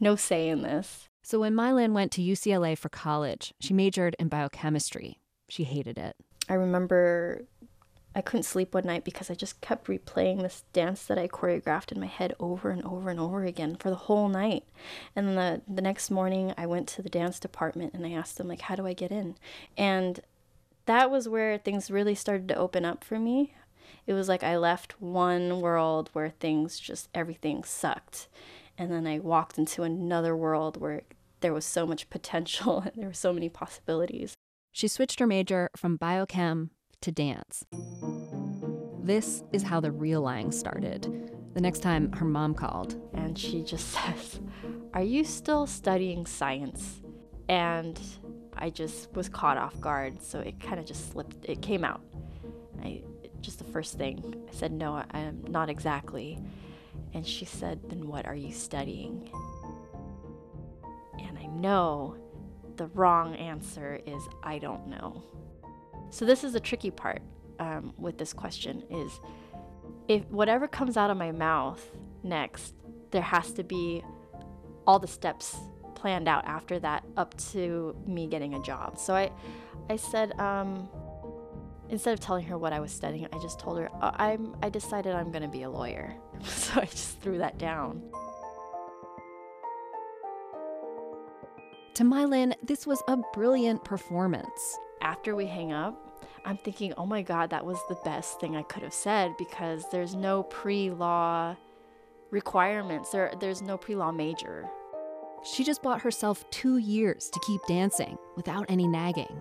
no 0.00 0.16
say 0.16 0.48
in 0.48 0.62
this. 0.62 1.08
So 1.22 1.40
when 1.40 1.54
Mylan 1.54 1.92
went 1.92 2.10
to 2.12 2.22
UCLA 2.22 2.76
for 2.76 2.88
college, 2.88 3.54
she 3.60 3.72
majored 3.72 4.16
in 4.18 4.28
biochemistry. 4.28 5.20
She 5.48 5.64
hated 5.64 5.98
it. 5.98 6.16
I 6.48 6.54
remember 6.54 7.44
I 8.14 8.22
couldn't 8.22 8.44
sleep 8.44 8.74
one 8.74 8.84
night 8.84 9.04
because 9.04 9.30
I 9.30 9.34
just 9.34 9.60
kept 9.60 9.88
replaying 9.88 10.40
this 10.40 10.64
dance 10.72 11.04
that 11.04 11.18
I 11.18 11.28
choreographed 11.28 11.92
in 11.92 12.00
my 12.00 12.06
head 12.06 12.34
over 12.40 12.70
and 12.70 12.84
over 12.84 13.10
and 13.10 13.20
over 13.20 13.44
again 13.44 13.76
for 13.76 13.90
the 13.90 13.96
whole 13.96 14.28
night. 14.28 14.64
And 15.14 15.28
then 15.28 15.34
the, 15.34 15.74
the 15.74 15.82
next 15.82 16.10
morning 16.10 16.54
I 16.56 16.66
went 16.66 16.88
to 16.88 17.02
the 17.02 17.08
dance 17.08 17.38
department 17.38 17.92
and 17.92 18.06
I 18.06 18.12
asked 18.12 18.38
them 18.38 18.48
like 18.48 18.62
how 18.62 18.74
do 18.74 18.86
I 18.86 18.94
get 18.94 19.10
in? 19.10 19.36
And 19.76 20.20
that 20.86 21.10
was 21.10 21.28
where 21.28 21.58
things 21.58 21.90
really 21.90 22.14
started 22.14 22.48
to 22.48 22.56
open 22.56 22.84
up 22.84 23.04
for 23.04 23.18
me 23.18 23.54
it 24.06 24.12
was 24.12 24.28
like 24.28 24.42
I 24.42 24.56
left 24.56 25.00
one 25.00 25.60
world 25.60 26.10
where 26.12 26.30
things 26.30 26.78
just 26.78 27.08
everything 27.14 27.64
sucked. 27.64 28.28
And 28.76 28.90
then 28.90 29.06
I 29.06 29.18
walked 29.18 29.58
into 29.58 29.82
another 29.82 30.36
world 30.36 30.80
where 30.80 31.02
there 31.40 31.52
was 31.52 31.64
so 31.64 31.86
much 31.86 32.10
potential 32.10 32.80
and 32.84 32.92
there 32.96 33.08
were 33.08 33.14
so 33.14 33.32
many 33.32 33.48
possibilities. 33.48 34.34
She 34.72 34.88
switched 34.88 35.20
her 35.20 35.26
major 35.26 35.70
from 35.76 35.98
biochem 35.98 36.70
to 37.02 37.12
dance. 37.12 37.64
This 39.02 39.42
is 39.52 39.62
how 39.62 39.80
the 39.80 39.92
real 39.92 40.22
lying 40.22 40.50
started. 40.50 41.30
The 41.52 41.60
next 41.60 41.80
time 41.80 42.10
her 42.12 42.24
mom 42.24 42.54
called. 42.54 43.00
And 43.12 43.38
she 43.38 43.62
just 43.62 43.88
says, 43.90 44.40
Are 44.94 45.02
you 45.02 45.24
still 45.24 45.66
studying 45.66 46.26
science? 46.26 47.02
And 47.48 48.00
I 48.56 48.70
just 48.70 49.12
was 49.14 49.28
caught 49.28 49.58
off 49.58 49.78
guard, 49.80 50.22
so 50.22 50.40
it 50.40 50.58
kind 50.60 50.80
of 50.80 50.86
just 50.86 51.12
slipped, 51.12 51.44
it 51.44 51.60
came 51.60 51.84
out. 51.84 52.00
I 52.82 53.02
just 53.44 53.58
the 53.58 53.64
first 53.64 53.98
thing. 53.98 54.46
I 54.50 54.54
said, 54.54 54.72
No, 54.72 54.94
I 54.94 55.18
am 55.18 55.44
not 55.48 55.68
exactly. 55.68 56.38
And 57.12 57.26
she 57.26 57.44
said, 57.44 57.80
Then 57.88 58.08
what 58.08 58.26
are 58.26 58.34
you 58.34 58.52
studying? 58.52 59.30
And 61.20 61.38
I 61.38 61.46
know 61.46 62.16
the 62.76 62.86
wrong 62.88 63.36
answer 63.36 64.00
is 64.06 64.22
I 64.42 64.58
don't 64.58 64.88
know. 64.88 65.22
So 66.10 66.24
this 66.24 66.44
is 66.44 66.52
the 66.52 66.60
tricky 66.60 66.90
part 66.90 67.22
um, 67.58 67.92
with 67.98 68.18
this 68.18 68.32
question 68.32 68.82
is 68.90 69.20
if 70.08 70.24
whatever 70.30 70.68
comes 70.68 70.96
out 70.96 71.10
of 71.10 71.16
my 71.16 71.32
mouth 71.32 71.82
next, 72.22 72.74
there 73.10 73.22
has 73.22 73.52
to 73.52 73.62
be 73.62 74.02
all 74.86 74.98
the 74.98 75.06
steps 75.06 75.56
planned 75.94 76.28
out 76.28 76.44
after 76.44 76.78
that 76.78 77.04
up 77.16 77.36
to 77.52 77.96
me 78.06 78.26
getting 78.26 78.54
a 78.54 78.62
job. 78.62 78.98
So 78.98 79.14
I, 79.14 79.30
I 79.88 79.96
said, 79.96 80.38
um, 80.38 80.88
instead 81.88 82.14
of 82.14 82.20
telling 82.20 82.44
her 82.46 82.58
what 82.58 82.72
I 82.72 82.80
was 82.80 82.92
studying, 82.92 83.26
I 83.32 83.38
just 83.38 83.58
told 83.58 83.78
her 83.78 83.90
uh, 84.00 84.12
I'm 84.14 84.56
I 84.62 84.68
decided 84.68 85.14
I'm 85.14 85.30
going 85.30 85.42
to 85.42 85.48
be 85.48 85.62
a 85.62 85.70
lawyer. 85.70 86.14
so 86.44 86.80
I 86.80 86.86
just 86.86 87.20
threw 87.20 87.38
that 87.38 87.58
down. 87.58 88.02
To 91.94 92.02
Mylin, 92.02 92.54
this 92.62 92.86
was 92.86 93.02
a 93.06 93.18
brilliant 93.32 93.84
performance. 93.84 94.78
After 95.00 95.36
we 95.36 95.46
hang 95.46 95.72
up, 95.72 96.24
I'm 96.44 96.58
thinking, 96.58 96.92
oh 96.96 97.06
my 97.06 97.22
God, 97.22 97.50
that 97.50 97.64
was 97.64 97.78
the 97.88 97.94
best 98.04 98.40
thing 98.40 98.56
I 98.56 98.62
could 98.62 98.82
have 98.82 98.92
said 98.92 99.36
because 99.38 99.84
there's 99.90 100.14
no 100.14 100.42
pre 100.42 100.90
law 100.90 101.54
requirements. 102.30 103.10
There, 103.10 103.32
there's 103.38 103.62
no 103.62 103.78
pre 103.78 103.94
law 103.94 104.10
major. 104.10 104.68
She 105.44 105.62
just 105.62 105.82
bought 105.82 106.00
herself 106.00 106.48
two 106.50 106.78
years 106.78 107.30
to 107.30 107.40
keep 107.46 107.60
dancing 107.68 108.18
without 108.34 108.66
any 108.68 108.88
nagging. 108.88 109.40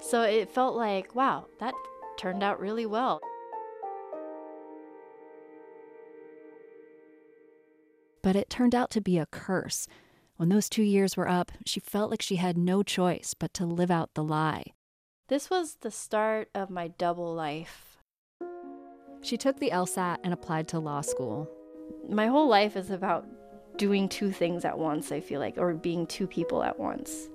So 0.00 0.22
it 0.22 0.50
felt 0.50 0.76
like, 0.76 1.14
wow, 1.14 1.46
that 1.58 1.74
turned 2.18 2.42
out 2.42 2.60
really 2.60 2.86
well. 2.86 3.20
But 8.22 8.36
it 8.36 8.50
turned 8.50 8.74
out 8.74 8.90
to 8.90 9.00
be 9.00 9.18
a 9.18 9.26
curse. 9.26 9.86
When 10.36 10.48
those 10.48 10.68
two 10.68 10.82
years 10.82 11.16
were 11.16 11.28
up, 11.28 11.52
she 11.64 11.80
felt 11.80 12.10
like 12.10 12.22
she 12.22 12.36
had 12.36 12.58
no 12.58 12.82
choice 12.82 13.34
but 13.38 13.54
to 13.54 13.64
live 13.64 13.90
out 13.90 14.14
the 14.14 14.24
lie. 14.24 14.72
This 15.28 15.48
was 15.48 15.76
the 15.80 15.90
start 15.90 16.48
of 16.54 16.68
my 16.70 16.88
double 16.88 17.34
life. 17.34 17.98
She 19.22 19.36
took 19.36 19.58
the 19.58 19.70
LSAT 19.70 20.18
and 20.22 20.32
applied 20.32 20.68
to 20.68 20.78
law 20.78 21.00
school. 21.00 21.48
My 22.08 22.26
whole 22.26 22.48
life 22.48 22.76
is 22.76 22.90
about 22.90 23.26
doing 23.76 24.08
two 24.08 24.30
things 24.30 24.64
at 24.64 24.78
once, 24.78 25.10
I 25.10 25.20
feel 25.20 25.40
like, 25.40 25.58
or 25.58 25.74
being 25.74 26.06
two 26.06 26.26
people 26.26 26.62
at 26.62 26.78
once. 26.78 27.28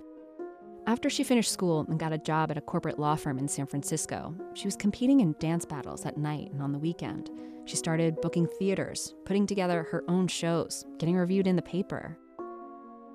After 0.88 1.12
she 1.12 1.24
finished 1.24 1.52
school 1.52 1.86
and 1.90 2.00
got 2.00 2.12
a 2.12 2.18
job 2.18 2.50
at 2.50 2.58
a 2.58 2.62
corporate 2.62 2.98
law 2.98 3.16
firm 3.16 3.38
in 3.38 3.48
San 3.48 3.68
Francisco, 3.68 4.34
she 4.56 4.66
was 4.66 4.76
competing 4.76 5.20
in 5.20 5.36
dance 5.40 5.64
battles 5.64 6.06
at 6.08 6.18
night 6.18 6.52
and 6.52 6.62
on 6.62 6.72
the 6.72 6.80
weekend. 6.80 7.30
She 7.66 7.76
started 7.76 8.20
booking 8.20 8.48
theaters, 8.58 9.14
putting 9.24 9.46
together 9.46 9.84
her 9.84 10.04
own 10.08 10.28
shows, 10.28 10.84
getting 10.98 11.16
reviewed 11.16 11.46
in 11.46 11.56
the 11.56 11.62
paper. 11.62 12.18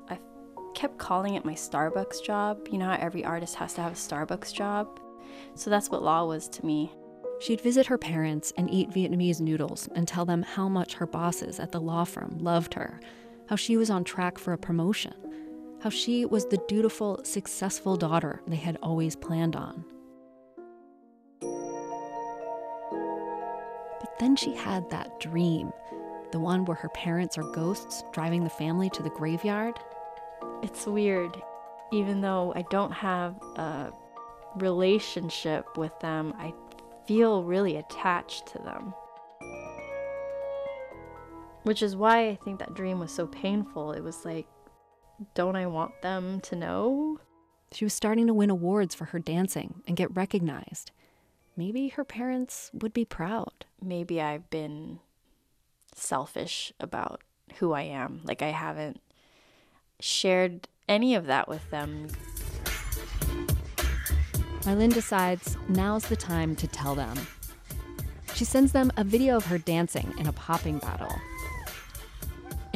I 0.08 0.20
kept 0.74 0.98
calling 0.98 1.34
it 1.34 1.44
my 1.44 1.54
Starbucks 1.54 2.22
job. 2.24 2.68
You 2.70 2.78
know 2.78 2.86
how 2.86 2.98
every 3.00 3.24
artist 3.24 3.56
has 3.56 3.74
to 3.74 3.82
have 3.82 3.92
a 3.92 3.96
Starbucks 3.96 4.54
job? 4.54 5.00
So 5.56 5.68
that's 5.68 5.90
what 5.90 6.04
law 6.04 6.24
was 6.24 6.48
to 6.50 6.64
me. 6.64 6.92
She'd 7.40 7.60
visit 7.60 7.86
her 7.86 7.98
parents 7.98 8.52
and 8.56 8.70
eat 8.70 8.90
Vietnamese 8.90 9.40
noodles 9.40 9.88
and 9.96 10.06
tell 10.06 10.24
them 10.24 10.42
how 10.42 10.68
much 10.68 10.94
her 10.94 11.06
bosses 11.06 11.58
at 11.58 11.72
the 11.72 11.80
law 11.80 12.04
firm 12.04 12.38
loved 12.38 12.74
her, 12.74 13.00
how 13.48 13.56
she 13.56 13.76
was 13.76 13.90
on 13.90 14.04
track 14.04 14.38
for 14.38 14.52
a 14.52 14.58
promotion 14.58 15.25
how 15.86 15.90
she 15.90 16.24
was 16.24 16.44
the 16.46 16.58
dutiful, 16.66 17.20
successful 17.22 17.96
daughter 17.96 18.42
they 18.48 18.56
had 18.56 18.76
always 18.82 19.14
planned 19.14 19.54
on. 19.54 19.84
But 24.00 24.18
then 24.18 24.34
she 24.34 24.52
had 24.52 24.90
that 24.90 25.20
dream 25.20 25.72
the 26.32 26.40
one 26.40 26.64
where 26.64 26.74
her 26.74 26.88
parents 26.88 27.38
are 27.38 27.52
ghosts 27.52 28.02
driving 28.12 28.42
the 28.42 28.50
family 28.50 28.90
to 28.90 29.02
the 29.04 29.10
graveyard. 29.10 29.78
It's 30.60 30.86
weird. 30.86 31.40
Even 31.92 32.20
though 32.20 32.52
I 32.56 32.62
don't 32.62 32.90
have 32.90 33.40
a 33.54 33.92
relationship 34.56 35.76
with 35.76 35.96
them, 36.00 36.34
I 36.36 36.52
feel 37.06 37.44
really 37.44 37.76
attached 37.76 38.48
to 38.48 38.58
them. 38.58 38.92
Which 41.62 41.80
is 41.80 41.94
why 41.94 42.30
I 42.30 42.34
think 42.34 42.58
that 42.58 42.74
dream 42.74 42.98
was 42.98 43.12
so 43.12 43.28
painful. 43.28 43.92
It 43.92 44.02
was 44.02 44.24
like, 44.24 44.48
don't 45.34 45.56
I 45.56 45.66
want 45.66 46.02
them 46.02 46.40
to 46.42 46.56
know? 46.56 47.20
She 47.72 47.84
was 47.84 47.94
starting 47.94 48.26
to 48.26 48.34
win 48.34 48.50
awards 48.50 48.94
for 48.94 49.06
her 49.06 49.18
dancing 49.18 49.82
and 49.86 49.96
get 49.96 50.14
recognized. 50.14 50.90
Maybe 51.56 51.88
her 51.88 52.04
parents 52.04 52.70
would 52.74 52.92
be 52.92 53.04
proud. 53.04 53.64
Maybe 53.82 54.20
I've 54.20 54.48
been 54.50 55.00
selfish 55.94 56.72
about 56.78 57.22
who 57.58 57.72
I 57.72 57.82
am. 57.82 58.20
Like, 58.24 58.42
I 58.42 58.50
haven't 58.50 59.00
shared 60.00 60.68
any 60.88 61.14
of 61.14 61.26
that 61.26 61.48
with 61.48 61.68
them. 61.70 62.08
My 64.66 64.74
decides 64.88 65.56
now's 65.68 66.06
the 66.06 66.16
time 66.16 66.56
to 66.56 66.66
tell 66.66 66.94
them. 66.94 67.16
She 68.34 68.44
sends 68.44 68.72
them 68.72 68.92
a 68.96 69.04
video 69.04 69.36
of 69.36 69.46
her 69.46 69.58
dancing 69.58 70.12
in 70.18 70.26
a 70.26 70.32
popping 70.32 70.78
battle. 70.78 71.14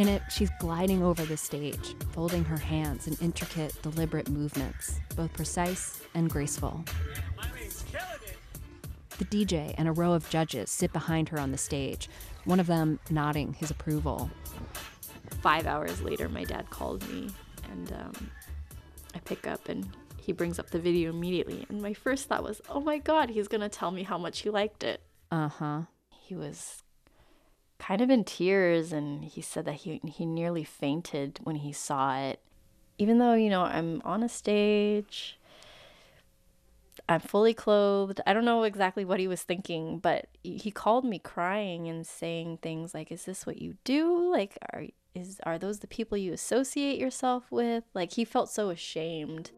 In 0.00 0.08
it, 0.08 0.22
she's 0.30 0.48
gliding 0.58 1.02
over 1.02 1.26
the 1.26 1.36
stage, 1.36 1.94
folding 2.12 2.42
her 2.44 2.56
hands 2.56 3.06
in 3.06 3.18
intricate, 3.20 3.76
deliberate 3.82 4.30
movements, 4.30 4.98
both 5.14 5.30
precise 5.34 6.00
and 6.14 6.30
graceful. 6.30 6.82
The 9.18 9.26
DJ 9.26 9.74
and 9.76 9.86
a 9.86 9.92
row 9.92 10.14
of 10.14 10.26
judges 10.30 10.70
sit 10.70 10.94
behind 10.94 11.28
her 11.28 11.38
on 11.38 11.52
the 11.52 11.58
stage, 11.58 12.08
one 12.46 12.58
of 12.58 12.66
them 12.66 12.98
nodding 13.10 13.52
his 13.52 13.70
approval. 13.70 14.30
Five 15.42 15.66
hours 15.66 16.00
later, 16.00 16.30
my 16.30 16.44
dad 16.44 16.70
called 16.70 17.06
me, 17.10 17.28
and 17.70 17.92
um, 17.92 18.30
I 19.14 19.18
pick 19.18 19.46
up, 19.46 19.68
and 19.68 19.86
he 20.16 20.32
brings 20.32 20.58
up 20.58 20.70
the 20.70 20.78
video 20.78 21.10
immediately. 21.10 21.66
And 21.68 21.82
my 21.82 21.92
first 21.92 22.26
thought 22.26 22.42
was, 22.42 22.62
oh 22.70 22.80
my 22.80 22.96
God, 22.96 23.28
he's 23.28 23.48
going 23.48 23.60
to 23.60 23.68
tell 23.68 23.90
me 23.90 24.04
how 24.04 24.16
much 24.16 24.38
he 24.38 24.48
liked 24.48 24.82
it. 24.82 25.02
Uh 25.30 25.48
huh. 25.48 25.82
He 26.22 26.36
was 26.36 26.84
kind 27.80 28.02
of 28.02 28.10
in 28.10 28.22
tears 28.22 28.92
and 28.92 29.24
he 29.24 29.40
said 29.40 29.64
that 29.64 29.74
he 29.74 30.00
he 30.04 30.26
nearly 30.26 30.62
fainted 30.62 31.40
when 31.42 31.56
he 31.56 31.72
saw 31.72 32.20
it. 32.20 32.40
Even 32.98 33.18
though, 33.18 33.32
you 33.32 33.48
know, 33.48 33.62
I'm 33.62 34.02
on 34.04 34.22
a 34.22 34.28
stage, 34.28 35.38
I'm 37.08 37.20
fully 37.20 37.54
clothed. 37.54 38.20
I 38.26 38.34
don't 38.34 38.44
know 38.44 38.62
exactly 38.64 39.06
what 39.06 39.18
he 39.18 39.26
was 39.26 39.42
thinking, 39.42 39.98
but 39.98 40.26
he 40.42 40.70
called 40.70 41.06
me 41.06 41.18
crying 41.18 41.88
and 41.88 42.06
saying 42.06 42.58
things 42.58 42.92
like, 42.92 43.10
"Is 43.10 43.24
this 43.24 43.46
what 43.46 43.60
you 43.60 43.76
do? 43.84 44.30
Like 44.30 44.58
are 44.72 44.84
is 45.14 45.40
are 45.44 45.58
those 45.58 45.80
the 45.80 45.86
people 45.86 46.18
you 46.18 46.34
associate 46.34 46.98
yourself 47.00 47.50
with?" 47.50 47.84
Like 47.94 48.12
he 48.12 48.24
felt 48.26 48.50
so 48.50 48.68
ashamed. 48.68 49.52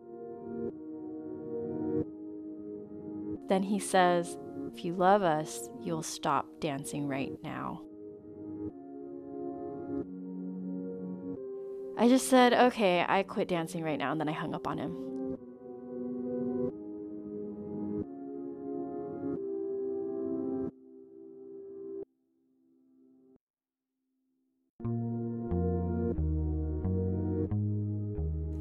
Then 3.48 3.64
he 3.64 3.80
says, 3.80 4.38
If 4.72 4.84
you 4.84 4.94
love 4.94 5.22
us, 5.22 5.68
you'll 5.82 6.02
stop 6.02 6.46
dancing 6.60 7.06
right 7.06 7.32
now. 7.42 7.82
I 12.02 12.08
just 12.08 12.26
said, 12.26 12.52
okay, 12.52 13.04
I 13.08 13.22
quit 13.22 13.46
dancing 13.46 13.84
right 13.84 13.96
now, 13.96 14.10
and 14.10 14.20
then 14.20 14.28
I 14.28 14.32
hung 14.32 14.56
up 14.56 14.66
on 14.66 14.76
him. 14.76 14.90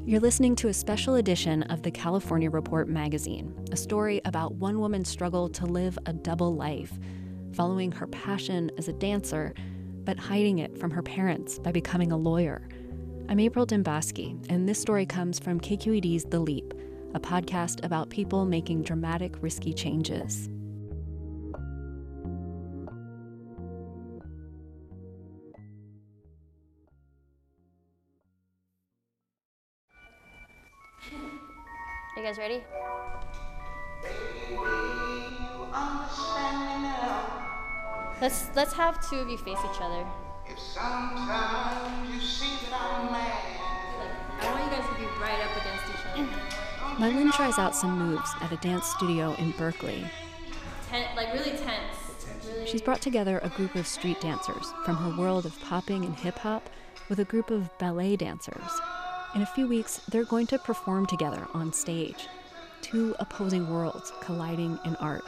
You're 0.06 0.20
listening 0.20 0.54
to 0.54 0.68
a 0.68 0.72
special 0.72 1.16
edition 1.16 1.64
of 1.64 1.82
the 1.82 1.90
California 1.90 2.48
Report 2.48 2.88
magazine, 2.88 3.52
a 3.72 3.76
story 3.76 4.20
about 4.24 4.54
one 4.54 4.78
woman's 4.78 5.08
struggle 5.08 5.48
to 5.48 5.66
live 5.66 5.98
a 6.06 6.12
double 6.12 6.54
life, 6.54 6.92
following 7.54 7.90
her 7.90 8.06
passion 8.06 8.70
as 8.78 8.86
a 8.86 8.92
dancer, 8.92 9.52
but 10.04 10.16
hiding 10.16 10.60
it 10.60 10.78
from 10.78 10.92
her 10.92 11.02
parents 11.02 11.58
by 11.58 11.72
becoming 11.72 12.12
a 12.12 12.16
lawyer. 12.16 12.68
I'm 13.28 13.40
April 13.40 13.66
Dembosky, 13.66 14.44
and 14.50 14.68
this 14.68 14.80
story 14.80 15.06
comes 15.06 15.38
from 15.38 15.58
KQED's 15.60 16.24
The 16.24 16.38
Leap, 16.38 16.74
a 17.14 17.20
podcast 17.20 17.84
about 17.84 18.10
people 18.10 18.44
making 18.44 18.82
dramatic, 18.82 19.34
risky 19.40 19.72
changes. 19.72 20.48
You 32.16 32.22
guys 32.22 32.36
ready? 32.38 32.62
Let's 38.20 38.50
let's 38.54 38.72
have 38.74 39.10
two 39.10 39.16
of 39.16 39.28
you 39.28 39.38
face 39.38 39.58
each 39.58 39.80
other. 39.80 40.06
Mylin 47.02 47.32
tries 47.32 47.58
out 47.58 47.74
some 47.74 47.98
moves 47.98 48.30
at 48.40 48.52
a 48.52 48.56
dance 48.58 48.86
studio 48.86 49.34
in 49.40 49.50
Berkeley. 49.58 50.04
Ten, 50.88 51.04
like 51.16 51.32
really 51.32 51.50
tense. 51.50 51.96
Really 52.46 52.64
She's 52.64 52.80
brought 52.80 53.02
together 53.02 53.40
a 53.42 53.48
group 53.48 53.74
of 53.74 53.88
street 53.88 54.20
dancers 54.20 54.72
from 54.84 54.94
her 54.94 55.20
world 55.20 55.44
of 55.44 55.58
popping 55.62 56.04
and 56.04 56.14
hip 56.14 56.38
hop 56.38 56.70
with 57.08 57.18
a 57.18 57.24
group 57.24 57.50
of 57.50 57.76
ballet 57.78 58.14
dancers. 58.14 58.80
In 59.34 59.42
a 59.42 59.46
few 59.46 59.66
weeks, 59.66 60.00
they're 60.10 60.22
going 60.22 60.46
to 60.46 60.60
perform 60.60 61.06
together 61.06 61.44
on 61.54 61.72
stage. 61.72 62.28
Two 62.82 63.16
opposing 63.18 63.68
worlds 63.68 64.12
colliding 64.20 64.78
in 64.84 64.94
art. 65.00 65.24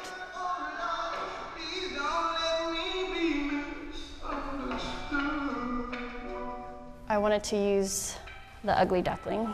I 7.09 7.19
wanted 7.19 7.43
to 7.43 7.57
use 7.57 8.15
the 8.63 8.79
ugly 8.79 9.03
duckling, 9.03 9.53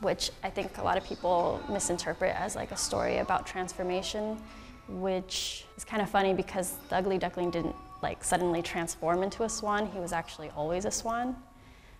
which 0.00 0.30
I 0.42 0.50
think 0.50 0.78
a 0.78 0.82
lot 0.82 0.96
of 0.96 1.04
people 1.04 1.62
misinterpret 1.68 2.34
as 2.34 2.56
like 2.56 2.72
a 2.72 2.76
story 2.76 3.18
about 3.18 3.46
transformation, 3.46 4.40
which 4.88 5.64
is 5.76 5.84
kind 5.84 6.02
of 6.02 6.08
funny 6.08 6.34
because 6.34 6.76
the 6.88 6.96
ugly 6.96 7.18
duckling 7.18 7.50
didn't 7.50 7.76
like 8.02 8.24
suddenly 8.24 8.62
transform 8.62 9.22
into 9.22 9.42
a 9.44 9.48
swan. 9.48 9.86
He 9.86 10.00
was 10.00 10.12
actually 10.12 10.50
always 10.56 10.84
a 10.84 10.90
swan. 10.90 11.36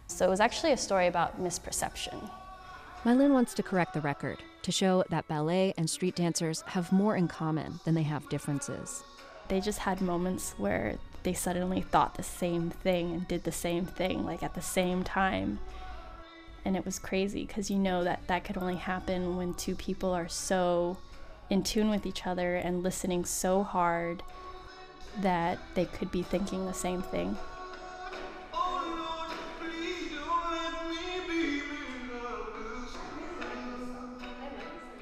So 0.06 0.26
it 0.26 0.30
was 0.30 0.40
actually 0.40 0.72
a 0.72 0.76
story 0.76 1.06
about 1.06 1.40
misperception. 1.42 2.30
Mylin 3.04 3.30
wants 3.30 3.54
to 3.54 3.62
correct 3.62 3.94
the 3.94 4.00
record 4.00 4.42
to 4.62 4.72
show 4.72 5.04
that 5.08 5.26
ballet 5.28 5.72
and 5.78 5.88
street 5.88 6.16
dancers 6.16 6.62
have 6.66 6.92
more 6.92 7.16
in 7.16 7.28
common 7.28 7.80
than 7.84 7.94
they 7.94 8.02
have 8.02 8.28
differences. 8.28 9.02
They 9.48 9.60
just 9.60 9.78
had 9.78 10.00
moments 10.00 10.54
where 10.58 10.98
they 11.22 11.32
suddenly 11.32 11.80
thought 11.80 12.14
the 12.14 12.22
same 12.22 12.70
thing 12.70 13.12
and 13.12 13.28
did 13.28 13.44
the 13.44 13.52
same 13.52 13.86
thing, 13.86 14.24
like 14.24 14.42
at 14.42 14.54
the 14.54 14.62
same 14.62 15.02
time. 15.02 15.58
And 16.64 16.76
it 16.76 16.84
was 16.84 16.98
crazy 16.98 17.46
because 17.46 17.70
you 17.70 17.78
know 17.78 18.04
that 18.04 18.26
that 18.26 18.44
could 18.44 18.58
only 18.58 18.76
happen 18.76 19.36
when 19.36 19.54
two 19.54 19.74
people 19.74 20.12
are 20.12 20.28
so 20.28 20.98
in 21.48 21.62
tune 21.62 21.90
with 21.90 22.06
each 22.06 22.26
other 22.26 22.56
and 22.56 22.82
listening 22.82 23.24
so 23.24 23.62
hard 23.62 24.22
that 25.20 25.58
they 25.74 25.84
could 25.84 26.10
be 26.12 26.22
thinking 26.22 26.66
the 26.66 26.72
same 26.72 27.02
thing. 27.02 27.36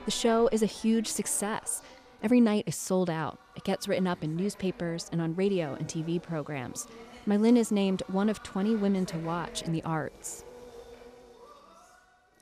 The 0.05 0.13
show 0.13 0.49
is 0.51 0.63
a 0.63 0.67
huge 0.67 1.07
success. 1.07 1.83
Every 2.23 2.41
night 2.41 2.65
is 2.67 2.77
sold 2.77 3.11
out. 3.11 3.39
It 3.57 3.65
gets 3.65 3.87
written 3.87 4.07
up 4.07 4.25
in 4.25 4.37
newspapers 4.37 5.11
and 5.13 5.21
on 5.21 5.35
radio 5.35 5.75
and 5.75 5.87
TV 5.87 6.21
programs. 6.21 6.89
Mylin 7.27 7.59
is 7.59 7.71
named 7.71 8.03
one 8.09 8.31
of 8.31 8.43
20 8.43 8.75
women 8.77 9.05
to 9.05 9.19
watch 9.19 9.61
in 9.61 9.73
the 9.73 9.83
arts. 9.83 10.45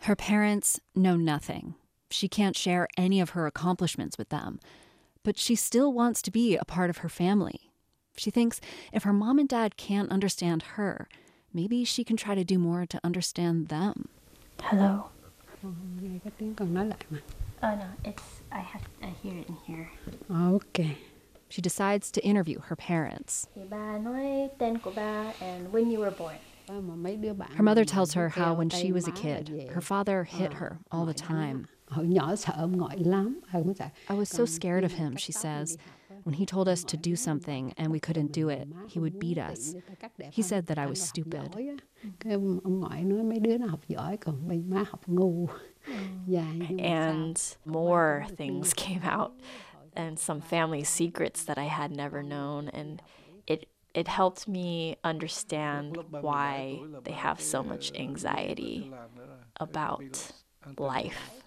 Her 0.07 0.15
parents 0.15 0.79
know 0.95 1.17
nothing. 1.17 1.75
She 2.13 2.29
can't 2.29 2.57
share 2.57 2.87
any 2.97 3.21
of 3.21 3.31
her 3.31 3.45
accomplishments 3.45 4.17
with 4.17 4.29
them, 4.29 4.61
but 5.25 5.37
she 5.37 5.57
still 5.57 5.93
wants 5.93 6.23
to 6.23 6.31
be 6.31 6.57
a 6.57 6.65
part 6.65 6.91
of 6.91 6.99
her 6.99 7.09
family. 7.09 7.73
She 8.17 8.31
thinks 8.31 8.61
if 8.93 9.03
her 9.03 9.13
mom 9.13 9.41
and 9.41 9.49
dad 9.49 9.77
can't 9.77 10.13
understand 10.13 10.63
her, 10.79 11.09
maybe 11.53 11.85
she 11.85 12.05
can 12.05 12.17
try 12.17 12.37
to 12.37 12.45
do 12.45 12.57
more 12.57 12.87
to 12.87 13.01
understand 13.03 13.67
them. 13.67 14.09
Hello. 14.63 15.07
Oh 15.65 15.75
no, 17.63 17.89
it's 18.05 18.23
I 18.53 18.61
have 18.61 18.83
I 19.03 19.09
hear 19.25 19.39
it 19.39 19.49
in 19.49 19.57
here. 19.67 19.91
Oh, 20.31 20.55
okay. 20.55 20.99
She 21.49 21.61
decides 21.61 22.13
to 22.13 22.25
interview 22.25 22.61
her 22.61 22.77
parents. 22.77 23.49
Thì 23.57 23.65
ba 23.69 23.99
nói 23.99 24.51
tên 24.59 24.79
của 24.79 24.93
ba 24.95 25.33
and 25.41 25.73
when 25.73 25.91
you 25.91 25.99
were 25.99 26.13
born. 26.13 26.39
Ba 26.67 27.47
Her 27.55 27.63
mother 27.63 27.85
tells 27.85 28.15
her 28.15 28.29
how 28.29 28.55
when 28.55 28.71
she 28.71 28.93
was 28.93 29.07
a 29.07 29.13
kid, 29.13 29.71
her 29.73 29.81
father 29.81 30.25
hit 30.25 30.55
her 30.55 30.81
all 30.91 31.07
the 31.07 31.15
time. 31.15 31.69
I 31.91 32.01
was 34.15 34.29
so 34.29 34.45
scared 34.45 34.85
of 34.85 34.93
him, 34.93 35.17
she 35.17 35.33
says. 35.33 35.79
When 36.25 36.35
he 36.35 36.47
told 36.47 36.69
us 36.69 36.83
to 36.85 36.97
do 36.97 37.15
something 37.15 37.73
and 37.77 37.93
we 37.93 38.01
couldn't 38.01 38.33
do 38.33 38.49
it, 38.49 38.69
he 38.89 38.99
would 38.99 39.21
beat 39.21 39.39
us. 39.39 39.75
He 40.31 40.43
said 40.43 40.67
that 40.67 40.79
I 40.79 40.87
was 40.87 41.01
stupid. 41.01 41.55
And 46.79 47.57
more 47.65 48.27
things 48.37 48.75
came 48.75 49.03
out 49.05 49.35
and 49.95 50.19
some 50.19 50.41
family 50.41 50.85
secrets 50.85 51.45
that 51.45 51.59
I 51.59 51.65
had 51.65 51.91
never 51.91 52.23
known 52.23 52.69
and 52.69 53.01
it 53.47 53.69
it 53.97 54.07
helped 54.07 54.47
me 54.47 54.97
understand 55.03 55.97
why 56.11 56.79
they 57.05 57.13
have 57.13 57.41
so 57.41 57.63
much 57.63 57.91
anxiety 57.95 58.93
about 59.59 60.33
life. 60.79 61.43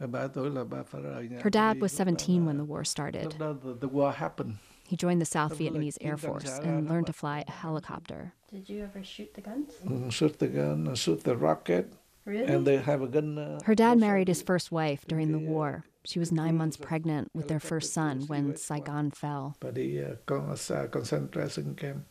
Her 0.00 1.50
dad 1.50 1.80
was 1.80 1.92
17 1.92 2.46
when 2.46 2.56
the 2.56 2.64
war 2.64 2.84
started. 2.84 3.36
The 3.38 3.88
war 3.88 4.12
happened. 4.12 4.56
He 4.88 4.96
joined 4.96 5.20
the 5.20 5.26
South 5.26 5.56
Vietnamese 5.58 5.98
Air 6.00 6.16
Force 6.16 6.58
and 6.58 6.88
learned 6.88 7.06
to 7.06 7.12
fly 7.12 7.44
a 7.46 7.50
helicopter. 7.50 8.32
Did 8.50 8.68
you 8.68 8.82
ever 8.82 9.04
shoot 9.04 9.34
the 9.34 9.40
guns? 9.42 9.74
Mm, 9.86 10.10
shoot 10.10 10.38
the 10.38 10.48
gun, 10.48 10.94
shoot 10.96 11.22
the 11.22 11.36
rocket. 11.36 11.92
Really? 12.24 12.46
And 12.52 12.66
they 12.66 12.78
have 12.78 13.02
a 13.02 13.06
gun. 13.06 13.38
Uh, 13.38 13.60
Her 13.64 13.74
dad 13.76 13.98
married 13.98 14.26
his 14.28 14.42
first 14.42 14.72
wife 14.72 15.04
during 15.06 15.30
the 15.32 15.38
war. 15.38 15.84
She 16.04 16.18
was 16.18 16.32
nine 16.32 16.56
months 16.56 16.76
pregnant 16.76 17.30
with 17.34 17.48
their 17.48 17.60
first 17.60 17.92
son 17.92 18.22
when 18.26 18.56
Saigon 18.56 19.10
fell. 19.10 19.56
But 19.60 19.74
the 19.74 20.04
uh, 20.04 20.14
con- 20.26 20.50
uh, 20.50 20.86
concentration 20.90 21.74
camp. 21.74 22.04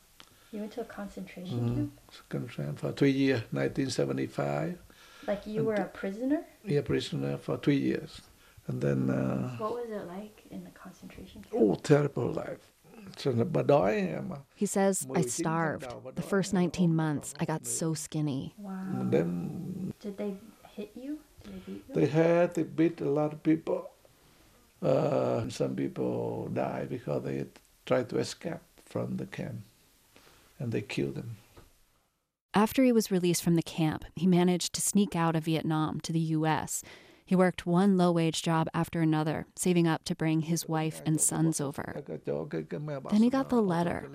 You 0.52 0.62
went 0.62 0.72
to 0.74 0.82
a 0.82 0.86
concentration 0.86 1.92
camp? 2.30 2.80
For 2.80 2.92
three 2.92 3.12
years, 3.12 3.42
1975. 3.52 4.78
Like 5.28 5.46
you 5.46 5.64
were 5.64 5.76
a 5.76 5.86
prisoner? 5.86 6.46
Yeah, 6.66 6.82
prisoner 6.82 7.38
for 7.38 7.58
three 7.58 7.78
years. 7.78 8.22
And 8.68 8.82
then. 8.82 9.10
Uh, 9.10 9.56
What 9.58 9.74
was 9.74 9.90
it 9.90 10.08
like 10.08 10.44
in 10.52 10.64
the 10.64 10.72
concentration 10.72 11.44
camp? 11.44 11.56
oh, 11.56 11.76
terrible 11.76 12.32
life. 12.32 12.72
So, 13.18 13.32
bà 13.32 13.64
đói 13.64 14.22
mà. 14.28 14.38
He 14.56 14.66
says, 14.66 15.08
I 15.16 15.22
starved. 15.22 15.88
The 16.16 16.22
first 16.22 16.54
19 16.54 16.96
months, 16.96 17.34
I 17.40 17.46
got 17.46 17.66
so 17.66 17.94
skinny. 17.94 18.54
Wow. 18.58 19.10
Then 19.12 19.94
Did 20.00 20.18
they 20.18 20.36
hit 20.76 20.92
you? 20.96 21.20
Did 21.50 21.66
they 21.66 21.72
beat 21.74 21.94
they 21.94 22.08
had, 22.08 22.56
they 22.56 22.64
beat 22.64 23.02
a 23.02 23.10
lot 23.10 23.34
of 23.34 23.44
people. 23.44 23.90
Uh, 24.82 25.50
some 25.50 25.76
people 25.76 26.50
died 26.54 26.90
because 26.90 27.24
they 27.24 27.46
tried 27.86 28.10
to 28.10 28.18
escape 28.18 28.62
from 28.86 29.18
the 29.18 29.26
camp. 29.26 29.62
And 30.60 30.72
they 30.72 30.82
killed 30.82 31.16
them. 31.16 31.38
After 32.54 32.84
he 32.84 32.92
was 32.92 33.12
released 33.12 33.44
from 33.44 33.56
the 33.56 33.62
camp, 33.62 34.06
he 34.16 34.28
managed 34.28 34.74
to 34.74 34.82
sneak 34.82 35.16
out 35.16 35.36
of 35.36 35.46
Vietnam 35.46 36.00
to 36.02 36.12
the 36.12 36.20
U.S. 36.20 36.84
He 37.30 37.36
worked 37.36 37.68
one 37.68 37.96
low 37.96 38.12
wage 38.12 38.42
job 38.42 38.68
after 38.74 39.02
another, 39.02 39.46
saving 39.56 39.88
up 39.88 40.04
to 40.06 40.16
bring 40.16 40.42
his 40.42 40.68
wife 40.68 41.00
and 41.06 41.22
sons 41.22 41.62
over. 41.62 42.04
Then 43.12 43.22
he 43.22 43.30
got 43.30 43.50
the 43.50 43.62
letter. 43.62 44.10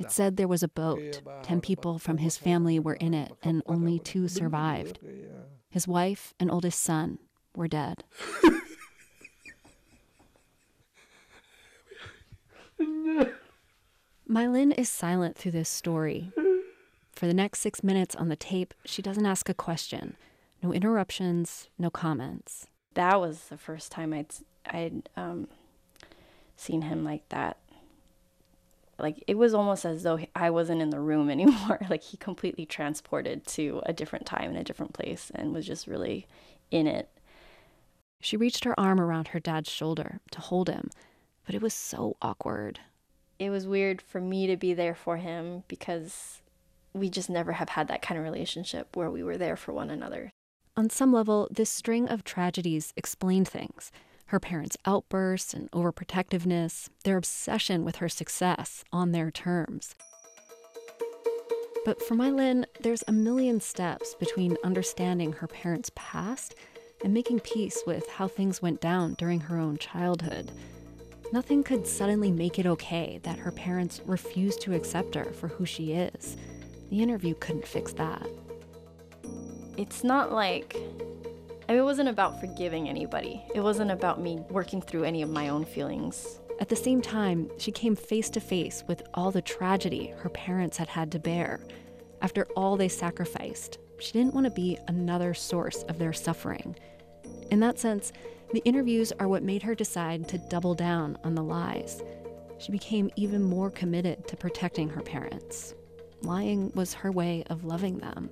It 0.00 0.10
said 0.10 0.36
there 0.36 0.48
was 0.48 0.64
a 0.64 0.68
boat. 0.68 1.22
Ten 1.44 1.60
people 1.60 2.00
from 2.00 2.18
his 2.18 2.36
family 2.36 2.80
were 2.80 2.94
in 2.94 3.14
it, 3.14 3.32
and 3.44 3.62
only 3.66 4.00
two 4.00 4.26
survived. 4.26 4.98
His 5.78 5.86
wife 5.86 6.34
and 6.40 6.50
oldest 6.50 6.82
son 6.82 7.20
were 7.54 7.68
dead. 7.68 8.02
Mylin 14.28 14.76
is 14.76 14.88
silent 14.88 15.36
through 15.36 15.52
this 15.52 15.68
story. 15.68 16.32
For 17.12 17.28
the 17.28 17.32
next 17.32 17.60
six 17.60 17.84
minutes 17.84 18.16
on 18.16 18.28
the 18.28 18.34
tape, 18.34 18.74
she 18.84 19.02
doesn't 19.02 19.24
ask 19.24 19.48
a 19.48 19.54
question. 19.54 20.16
No 20.64 20.72
interruptions, 20.72 21.68
no 21.78 21.90
comments. 21.90 22.66
That 22.94 23.20
was 23.20 23.44
the 23.44 23.56
first 23.56 23.92
time 23.92 24.12
I'd 24.12 24.34
I'd 24.66 25.08
um, 25.16 25.46
seen 26.56 26.82
him 26.82 27.04
like 27.04 27.28
that. 27.28 27.56
Like 28.98 29.22
it 29.26 29.36
was 29.36 29.54
almost 29.54 29.84
as 29.84 30.02
though 30.02 30.18
I 30.34 30.50
wasn't 30.50 30.82
in 30.82 30.90
the 30.90 31.00
room 31.00 31.30
anymore. 31.38 31.80
like 31.88 32.02
he 32.02 32.16
completely 32.16 32.66
transported 32.66 33.46
to 33.48 33.82
a 33.86 33.92
different 33.92 34.26
time 34.26 34.50
and 34.50 34.58
a 34.58 34.64
different 34.64 34.92
place 34.92 35.30
and 35.34 35.54
was 35.54 35.66
just 35.66 35.86
really 35.86 36.26
in 36.70 36.86
it. 36.86 37.08
She 38.20 38.36
reached 38.36 38.64
her 38.64 38.78
arm 38.78 39.00
around 39.00 39.28
her 39.28 39.40
dad's 39.40 39.70
shoulder 39.70 40.20
to 40.32 40.40
hold 40.40 40.68
him, 40.68 40.90
but 41.46 41.54
it 41.54 41.62
was 41.62 41.72
so 41.72 42.16
awkward. 42.20 42.80
It 43.38 43.50
was 43.50 43.66
weird 43.66 44.02
for 44.02 44.20
me 44.20 44.48
to 44.48 44.56
be 44.56 44.74
there 44.74 44.96
for 44.96 45.18
him 45.18 45.62
because 45.68 46.42
we 46.92 47.08
just 47.08 47.30
never 47.30 47.52
have 47.52 47.68
had 47.68 47.86
that 47.88 48.02
kind 48.02 48.18
of 48.18 48.24
relationship 48.24 48.96
where 48.96 49.10
we 49.10 49.22
were 49.22 49.36
there 49.36 49.56
for 49.56 49.72
one 49.72 49.90
another. 49.90 50.32
On 50.76 50.90
some 50.90 51.12
level, 51.12 51.48
this 51.50 51.70
string 51.70 52.08
of 52.08 52.24
tragedies 52.24 52.92
explained 52.96 53.48
things 53.48 53.92
her 54.28 54.40
parents' 54.40 54.76
outbursts 54.84 55.54
and 55.54 55.70
overprotectiveness, 55.70 56.88
their 57.04 57.16
obsession 57.16 57.84
with 57.84 57.96
her 57.96 58.08
success 58.08 58.84
on 58.92 59.12
their 59.12 59.30
terms. 59.30 59.94
But 61.84 62.02
for 62.02 62.14
Mylin, 62.14 62.64
there's 62.80 63.04
a 63.08 63.12
million 63.12 63.60
steps 63.60 64.14
between 64.14 64.58
understanding 64.62 65.32
her 65.32 65.46
parents' 65.46 65.90
past 65.94 66.54
and 67.02 67.14
making 67.14 67.40
peace 67.40 67.82
with 67.86 68.08
how 68.10 68.28
things 68.28 68.60
went 68.60 68.80
down 68.80 69.14
during 69.14 69.40
her 69.40 69.58
own 69.58 69.78
childhood. 69.78 70.52
Nothing 71.32 71.62
could 71.62 71.86
suddenly 71.86 72.30
make 72.30 72.58
it 72.58 72.66
okay 72.66 73.20
that 73.22 73.38
her 73.38 73.52
parents 73.52 74.02
refused 74.04 74.60
to 74.62 74.74
accept 74.74 75.14
her 75.14 75.26
for 75.26 75.48
who 75.48 75.64
she 75.64 75.92
is. 75.92 76.36
The 76.90 77.02
interview 77.02 77.34
couldn't 77.34 77.66
fix 77.66 77.92
that. 77.94 78.26
It's 79.78 80.02
not 80.02 80.32
like 80.32 80.76
Mean, 81.68 81.78
it 81.78 81.82
wasn't 81.82 82.08
about 82.08 82.40
forgiving 82.40 82.88
anybody. 82.88 83.44
It 83.54 83.60
wasn't 83.60 83.90
about 83.90 84.20
me 84.20 84.40
working 84.48 84.80
through 84.80 85.04
any 85.04 85.22
of 85.22 85.28
my 85.28 85.48
own 85.48 85.64
feelings. 85.64 86.40
At 86.60 86.68
the 86.68 86.76
same 86.76 87.02
time, 87.02 87.50
she 87.58 87.70
came 87.70 87.94
face 87.94 88.30
to 88.30 88.40
face 88.40 88.84
with 88.86 89.02
all 89.14 89.30
the 89.30 89.42
tragedy 89.42 90.14
her 90.18 90.30
parents 90.30 90.78
had 90.78 90.88
had 90.88 91.12
to 91.12 91.18
bear. 91.18 91.60
After 92.22 92.46
all 92.56 92.76
they 92.76 92.88
sacrificed, 92.88 93.78
she 94.00 94.12
didn't 94.12 94.34
want 94.34 94.44
to 94.44 94.50
be 94.50 94.78
another 94.88 95.34
source 95.34 95.82
of 95.84 95.98
their 95.98 96.12
suffering. 96.12 96.74
In 97.50 97.60
that 97.60 97.78
sense, 97.78 98.12
the 98.52 98.64
interviews 98.64 99.12
are 99.20 99.28
what 99.28 99.42
made 99.42 99.62
her 99.62 99.74
decide 99.74 100.26
to 100.28 100.38
double 100.38 100.74
down 100.74 101.18
on 101.22 101.34
the 101.34 101.42
lies. 101.42 102.02
She 102.58 102.72
became 102.72 103.10
even 103.14 103.42
more 103.42 103.70
committed 103.70 104.26
to 104.28 104.36
protecting 104.36 104.88
her 104.88 105.02
parents. 105.02 105.74
Lying 106.22 106.72
was 106.74 106.94
her 106.94 107.12
way 107.12 107.44
of 107.50 107.64
loving 107.64 107.98
them. 107.98 108.30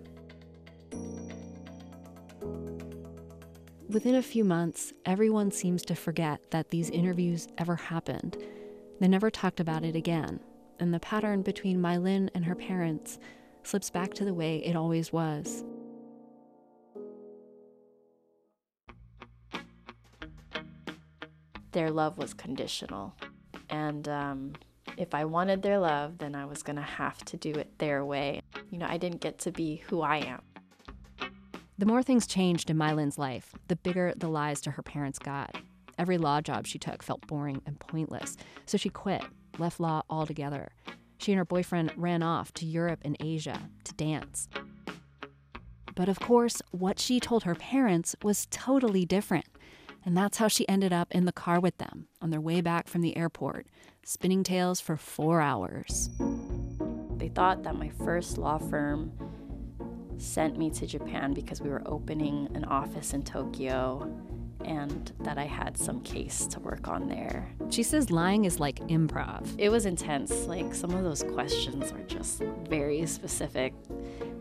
Within 3.89 4.17
a 4.17 4.23
few 4.23 4.43
months, 4.43 4.93
everyone 5.05 5.53
seems 5.53 5.83
to 5.83 5.95
forget 5.95 6.51
that 6.51 6.71
these 6.71 6.91
interviews 6.91 7.47
ever 7.57 7.77
happened. 7.77 8.37
They 8.99 9.07
never 9.07 9.31
talked 9.31 9.61
about 9.61 9.85
it 9.85 9.95
again, 9.95 10.41
and 10.81 10.93
the 10.93 10.99
pattern 10.99 11.43
between 11.43 11.79
Mylin 11.79 12.29
and 12.35 12.45
her 12.45 12.57
parents 12.57 13.21
slips 13.63 13.89
back 13.89 14.13
to 14.15 14.25
the 14.25 14.35
way 14.35 14.59
it 14.59 14.75
always 14.75 15.13
was. 15.13 15.65
Their 21.71 21.91
love 21.91 22.19
was 22.19 22.35
conditional. 22.35 23.15
And 23.71 24.09
um, 24.09 24.55
if 24.97 25.15
I 25.15 25.27
wanted 25.27 25.63
their 25.63 25.79
love, 25.79 26.19
then 26.19 26.35
I 26.35 26.45
was 26.45 26.63
to 26.65 26.83
have 26.83 27.19
to 27.27 27.37
do 27.37 27.53
it 27.53 27.79
their 27.79 28.05
way. 28.05 28.41
You 28.71 28.79
know, 28.79 28.87
I 28.89 28.97
didn't 28.97 29.21
get 29.21 29.39
to 29.41 29.53
be 29.53 29.77
who 29.89 30.01
I 30.01 30.17
am. 30.17 30.43
The 31.79 31.87
more 31.87 32.03
things 32.03 32.27
changed 32.27 32.71
in 32.71 32.79
Mylin's 32.79 33.19
life, 33.19 33.53
the 33.69 33.77
bigger 33.77 34.15
the 34.17 34.29
lies 34.29 34.63
to 34.63 34.71
her 34.71 34.83
parents 34.83 35.19
got. 35.19 35.57
Every 35.99 36.17
law 36.17 36.41
job 36.41 36.67
she 36.67 36.79
took 36.79 37.03
felt 37.03 37.27
boring 37.27 37.61
and 37.67 37.79
pointless, 37.79 38.37
so 38.65 38.79
she 38.79 38.89
quit, 38.89 39.23
left 39.59 39.79
law 39.79 40.03
altogether. 40.09 40.71
She 41.19 41.33
and 41.33 41.39
her 41.39 41.45
boyfriend 41.45 41.93
ran 41.97 42.23
off 42.23 42.53
to 42.55 42.67
Europe 42.67 43.01
and 43.05 43.17
Asia 43.21 43.69
to 43.85 43.95
dance. 43.95 44.49
But 45.95 46.09
of 46.09 46.19
course, 46.19 46.63
what 46.71 46.99
she 46.99 47.21
told 47.21 47.45
her 47.45 47.55
parents 47.55 48.17
was 48.23 48.47
totally 48.51 49.05
different. 49.05 49.47
And 50.05 50.17
that's 50.17 50.39
how 50.39 50.49
she 50.49 50.69
ended 50.69 50.93
up 50.93 51.09
in 51.11 51.25
the 51.25 51.33
car 51.33 51.59
with 51.59 51.79
them 51.79 52.07
on 52.23 52.31
their 52.31 52.41
way 52.41 52.61
back 52.61 52.87
from 52.87 53.01
the 53.01 53.17
airport, 53.17 53.67
spinning 54.05 54.45
tales 54.45 54.81
for 54.81 54.97
four 54.97 55.41
hours. 55.41 56.11
They 57.17 57.29
thought 57.29 57.65
that 57.65 57.75
my 57.77 57.89
first 57.89 58.39
law 58.39 58.59
firm 58.59 59.13
sent 60.19 60.57
me 60.57 60.71
to 60.71 60.87
Japan 60.87 61.33
because 61.33 61.61
we 61.61 61.69
were 61.69 61.83
opening 61.87 62.49
an 62.55 62.65
office 62.65 63.13
in 63.13 63.23
Tokyo 63.23 64.11
and 64.65 65.13
that 65.21 65.39
I 65.39 65.45
had 65.45 65.79
some 65.79 66.01
case 66.01 66.47
to 66.49 66.61
work 66.61 66.89
on 66.89 67.09
there. 67.09 67.49
She 67.71 67.83
says 67.83 68.11
lying 68.11 68.45
is 68.45 68.59
like 68.59 68.77
improv. 68.89 69.47
It 69.59 69.69
was 69.69 69.87
intense. 69.87 70.47
Like 70.47 70.75
some 70.75 70.91
of 70.93 71.05
those 71.05 71.23
questions 71.23 71.93
were 71.93 72.03
just 72.03 72.43
very 72.69 73.07
specific. 73.07 73.75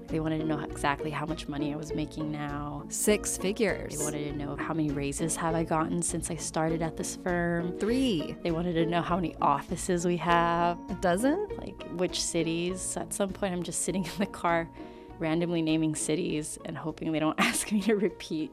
They 0.07 0.19
wanted 0.19 0.39
to 0.39 0.45
know 0.45 0.59
exactly 0.59 1.09
how 1.09 1.25
much 1.25 1.47
money 1.47 1.73
I 1.73 1.77
was 1.77 1.93
making 1.93 2.31
now. 2.31 2.85
Six 2.89 3.37
figures. 3.37 3.97
They 3.97 4.03
wanted 4.03 4.31
to 4.31 4.37
know 4.37 4.55
how 4.55 4.73
many 4.73 4.91
raises 4.91 5.35
have 5.35 5.55
I 5.55 5.63
gotten 5.63 6.01
since 6.01 6.29
I 6.29 6.35
started 6.35 6.81
at 6.81 6.95
this 6.95 7.15
firm. 7.15 7.77
Three. 7.79 8.35
They 8.43 8.51
wanted 8.51 8.73
to 8.73 8.85
know 8.85 9.01
how 9.01 9.15
many 9.15 9.35
offices 9.41 10.05
we 10.05 10.17
have. 10.17 10.77
A 10.89 10.93
dozen? 11.01 11.47
Like 11.57 11.83
which 11.97 12.21
cities. 12.21 12.95
At 12.97 13.13
some 13.13 13.29
point 13.29 13.53
I'm 13.53 13.63
just 13.63 13.81
sitting 13.81 14.03
in 14.05 14.11
the 14.17 14.25
car 14.27 14.69
randomly 15.19 15.61
naming 15.61 15.95
cities 15.95 16.57
and 16.65 16.77
hoping 16.77 17.11
they 17.11 17.19
don't 17.19 17.39
ask 17.39 17.71
me 17.71 17.81
to 17.81 17.95
repeat. 17.95 18.51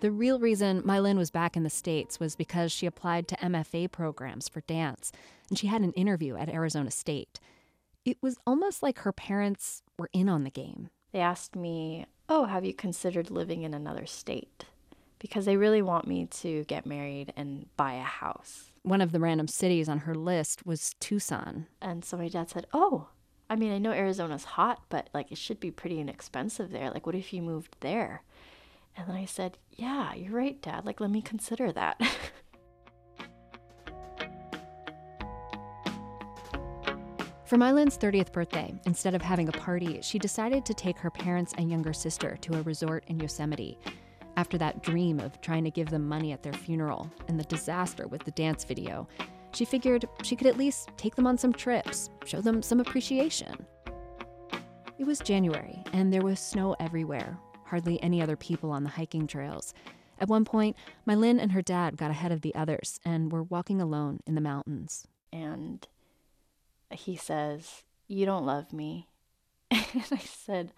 The 0.00 0.10
real 0.12 0.38
reason 0.38 0.82
My 0.84 1.00
Linh 1.00 1.18
was 1.18 1.30
back 1.30 1.56
in 1.56 1.64
the 1.64 1.70
States 1.70 2.20
was 2.20 2.36
because 2.36 2.70
she 2.70 2.86
applied 2.86 3.26
to 3.28 3.36
MFA 3.36 3.90
programs 3.90 4.48
for 4.48 4.60
dance, 4.60 5.10
and 5.48 5.58
she 5.58 5.66
had 5.66 5.82
an 5.82 5.92
interview 5.92 6.36
at 6.36 6.48
Arizona 6.48 6.90
State. 6.90 7.40
It 8.04 8.16
was 8.22 8.38
almost 8.46 8.82
like 8.82 9.00
her 9.00 9.12
parents 9.12 9.82
were 9.98 10.08
in 10.12 10.28
on 10.28 10.44
the 10.44 10.50
game. 10.50 10.90
They 11.12 11.18
asked 11.20 11.56
me, 11.56 12.06
Oh, 12.28 12.44
have 12.44 12.64
you 12.64 12.74
considered 12.74 13.30
living 13.30 13.62
in 13.62 13.74
another 13.74 14.06
state? 14.06 14.66
Because 15.18 15.46
they 15.46 15.56
really 15.56 15.82
want 15.82 16.06
me 16.06 16.26
to 16.26 16.64
get 16.64 16.86
married 16.86 17.32
and 17.36 17.66
buy 17.76 17.94
a 17.94 18.02
house. 18.02 18.66
One 18.82 19.00
of 19.00 19.10
the 19.10 19.18
random 19.18 19.48
cities 19.48 19.88
on 19.88 20.00
her 20.00 20.14
list 20.14 20.64
was 20.64 20.94
Tucson. 21.00 21.66
And 21.82 22.04
so 22.04 22.16
my 22.16 22.28
dad 22.28 22.50
said, 22.50 22.66
Oh, 22.72 23.08
I 23.50 23.56
mean, 23.56 23.72
I 23.72 23.78
know 23.78 23.92
Arizona's 23.92 24.44
hot, 24.44 24.82
but 24.88 25.08
like 25.14 25.32
it 25.32 25.38
should 25.38 25.58
be 25.60 25.70
pretty 25.70 26.00
inexpensive 26.00 26.70
there. 26.70 26.90
Like, 26.90 27.06
what 27.06 27.14
if 27.14 27.32
you 27.32 27.40
moved 27.42 27.76
there? 27.80 28.22
And 28.96 29.08
then 29.08 29.16
I 29.16 29.24
said, 29.24 29.58
Yeah, 29.70 30.12
you're 30.14 30.34
right, 30.34 30.60
Dad. 30.60 30.84
Like, 30.84 31.00
let 31.00 31.10
me 31.10 31.22
consider 31.22 31.72
that. 31.72 32.00
For 37.46 37.56
My 37.56 37.72
Linh's 37.72 37.96
30th 37.96 38.30
birthday, 38.30 38.74
instead 38.84 39.14
of 39.14 39.22
having 39.22 39.48
a 39.48 39.52
party, 39.52 40.00
she 40.02 40.18
decided 40.18 40.66
to 40.66 40.74
take 40.74 40.98
her 40.98 41.10
parents 41.10 41.54
and 41.56 41.70
younger 41.70 41.94
sister 41.94 42.36
to 42.42 42.58
a 42.58 42.62
resort 42.62 43.04
in 43.06 43.18
Yosemite. 43.18 43.78
After 44.36 44.58
that 44.58 44.82
dream 44.82 45.18
of 45.18 45.40
trying 45.40 45.64
to 45.64 45.70
give 45.70 45.88
them 45.88 46.06
money 46.06 46.32
at 46.32 46.42
their 46.42 46.52
funeral 46.52 47.10
and 47.26 47.40
the 47.40 47.44
disaster 47.44 48.06
with 48.06 48.22
the 48.24 48.32
dance 48.32 48.64
video, 48.64 49.08
she 49.52 49.64
figured 49.64 50.08
she 50.22 50.36
could 50.36 50.46
at 50.46 50.58
least 50.58 50.90
take 50.96 51.14
them 51.14 51.26
on 51.26 51.38
some 51.38 51.52
trips, 51.52 52.10
show 52.24 52.40
them 52.40 52.62
some 52.62 52.80
appreciation. 52.80 53.66
It 54.98 55.06
was 55.06 55.20
January, 55.20 55.82
and 55.92 56.12
there 56.12 56.22
was 56.22 56.40
snow 56.40 56.74
everywhere, 56.80 57.38
hardly 57.64 58.02
any 58.02 58.20
other 58.20 58.36
people 58.36 58.70
on 58.70 58.82
the 58.82 58.90
hiking 58.90 59.26
trails. 59.26 59.72
At 60.20 60.28
one 60.28 60.44
point, 60.44 60.76
My 61.06 61.14
Linh 61.14 61.38
and 61.38 61.52
her 61.52 61.62
dad 61.62 61.96
got 61.96 62.10
ahead 62.10 62.32
of 62.32 62.40
the 62.40 62.54
others 62.54 62.98
and 63.04 63.30
were 63.30 63.42
walking 63.42 63.80
alone 63.80 64.20
in 64.26 64.34
the 64.34 64.40
mountains. 64.40 65.06
And 65.32 65.86
he 66.90 67.16
says, 67.16 67.84
You 68.06 68.26
don't 68.26 68.46
love 68.46 68.72
me. 68.72 69.08
And 69.70 70.04
I 70.12 70.18
said, 70.18 70.72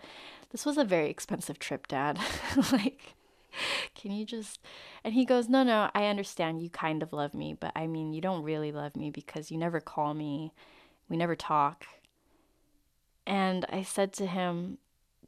This 0.51 0.67
was 0.67 0.77
a 0.77 0.85
very 0.85 1.09
expensive 1.11 1.59
trip, 1.59 1.87
Dad. 1.89 2.19
like, 2.73 3.15
can 3.95 4.13
you 4.13 4.25
just. 4.25 4.61
And 5.05 5.15
he 5.15 5.25
goes, 5.25 5.49
No, 5.49 5.63
no, 5.63 5.91
I 5.95 6.07
understand 6.07 6.63
you 6.63 6.71
kind 6.71 7.03
of 7.03 7.13
love 7.13 7.35
me, 7.35 7.55
but 7.59 7.73
I 7.75 7.87
mean, 7.87 8.13
you 8.13 8.21
don't 8.21 8.43
really 8.43 8.73
love 8.73 8.97
me 8.97 9.11
because 9.11 9.51
you 9.51 9.59
never 9.59 9.81
call 9.81 10.15
me, 10.15 10.53
we 11.09 11.17
never 11.17 11.37
talk. 11.37 11.87
And 13.27 13.65
I 13.69 13.83
said 13.83 14.13
to 14.15 14.27
him, 14.27 14.79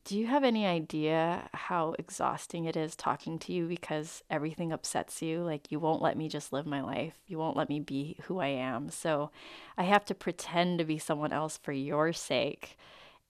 do 0.04 0.18
you 0.18 0.26
have 0.26 0.42
any 0.42 0.66
idea 0.66 1.48
how 1.52 1.94
exhausting 1.98 2.64
it 2.64 2.76
is 2.76 2.96
talking 2.96 3.38
to 3.38 3.52
you 3.52 3.68
because 3.68 4.24
everything 4.28 4.72
upsets 4.72 5.22
you? 5.22 5.42
Like, 5.42 5.70
you 5.70 5.78
won't 5.78 6.02
let 6.02 6.16
me 6.16 6.28
just 6.28 6.52
live 6.52 6.66
my 6.66 6.80
life. 6.80 7.14
You 7.28 7.38
won't 7.38 7.56
let 7.56 7.68
me 7.68 7.78
be 7.78 8.16
who 8.24 8.40
I 8.40 8.48
am. 8.48 8.90
So, 8.90 9.30
I 9.78 9.84
have 9.84 10.04
to 10.06 10.14
pretend 10.14 10.80
to 10.80 10.84
be 10.84 10.98
someone 10.98 11.32
else 11.32 11.56
for 11.56 11.72
your 11.72 12.12
sake. 12.12 12.76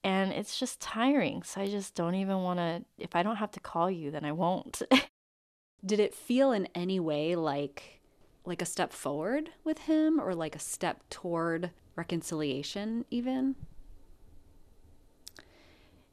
And 0.05 0.33
it's 0.33 0.59
just 0.59 0.81
tiring. 0.81 1.43
So, 1.43 1.61
I 1.61 1.69
just 1.69 1.95
don't 1.95 2.17
even 2.17 2.43
want 2.43 2.59
to. 2.59 2.85
If 2.99 3.15
I 3.15 3.23
don't 3.23 3.37
have 3.37 3.53
to 3.53 3.61
call 3.61 3.91
you, 3.91 4.11
then 4.11 4.25
I 4.25 4.33
won't. 4.33 4.83
Did 5.85 6.01
it 6.01 6.15
feel 6.15 6.53
in 6.53 6.69
any 6.75 7.01
way 7.01 7.35
like 7.35 8.01
like 8.45 8.63
a 8.63 8.67
step 8.67 8.93
forward 8.93 9.51
with 9.65 9.79
him 9.81 10.21
or 10.21 10.35
like 10.35 10.57
a 10.57 10.61
step 10.61 11.03
toward 11.11 11.71
reconciliation 11.97 13.05
even? 13.11 13.57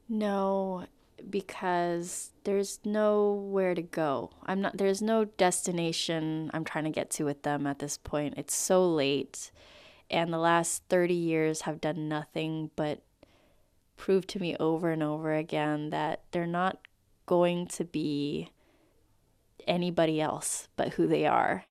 No, 0.08 0.86
because 1.28 2.30
there's 2.44 2.80
nowhere 2.84 3.74
to 3.74 3.82
go. 3.82 4.30
I'm 4.44 4.60
not 4.60 4.76
there's 4.76 5.02
no 5.02 5.24
destination 5.24 6.50
I'm 6.52 6.64
trying 6.64 6.84
to 6.84 6.90
get 6.90 7.10
to 7.12 7.24
with 7.24 7.42
them 7.42 7.66
at 7.66 7.78
this 7.78 7.96
point. 7.96 8.34
It's 8.36 8.54
so 8.54 8.88
late 8.88 9.50
and 10.10 10.32
the 10.32 10.38
last 10.38 10.82
30 10.88 11.14
years 11.14 11.62
have 11.62 11.80
done 11.80 12.08
nothing 12.08 12.70
but 12.74 13.02
prove 14.00 14.26
to 14.26 14.40
me 14.40 14.56
over 14.58 14.90
and 14.90 15.02
over 15.02 15.34
again 15.34 15.90
that 15.90 16.22
they're 16.32 16.46
not 16.46 16.88
going 17.26 17.66
to 17.66 17.84
be 17.84 18.50
anybody 19.68 20.20
else 20.22 20.68
but 20.74 20.94
who 20.94 21.06
they 21.06 21.26
are. 21.26 21.62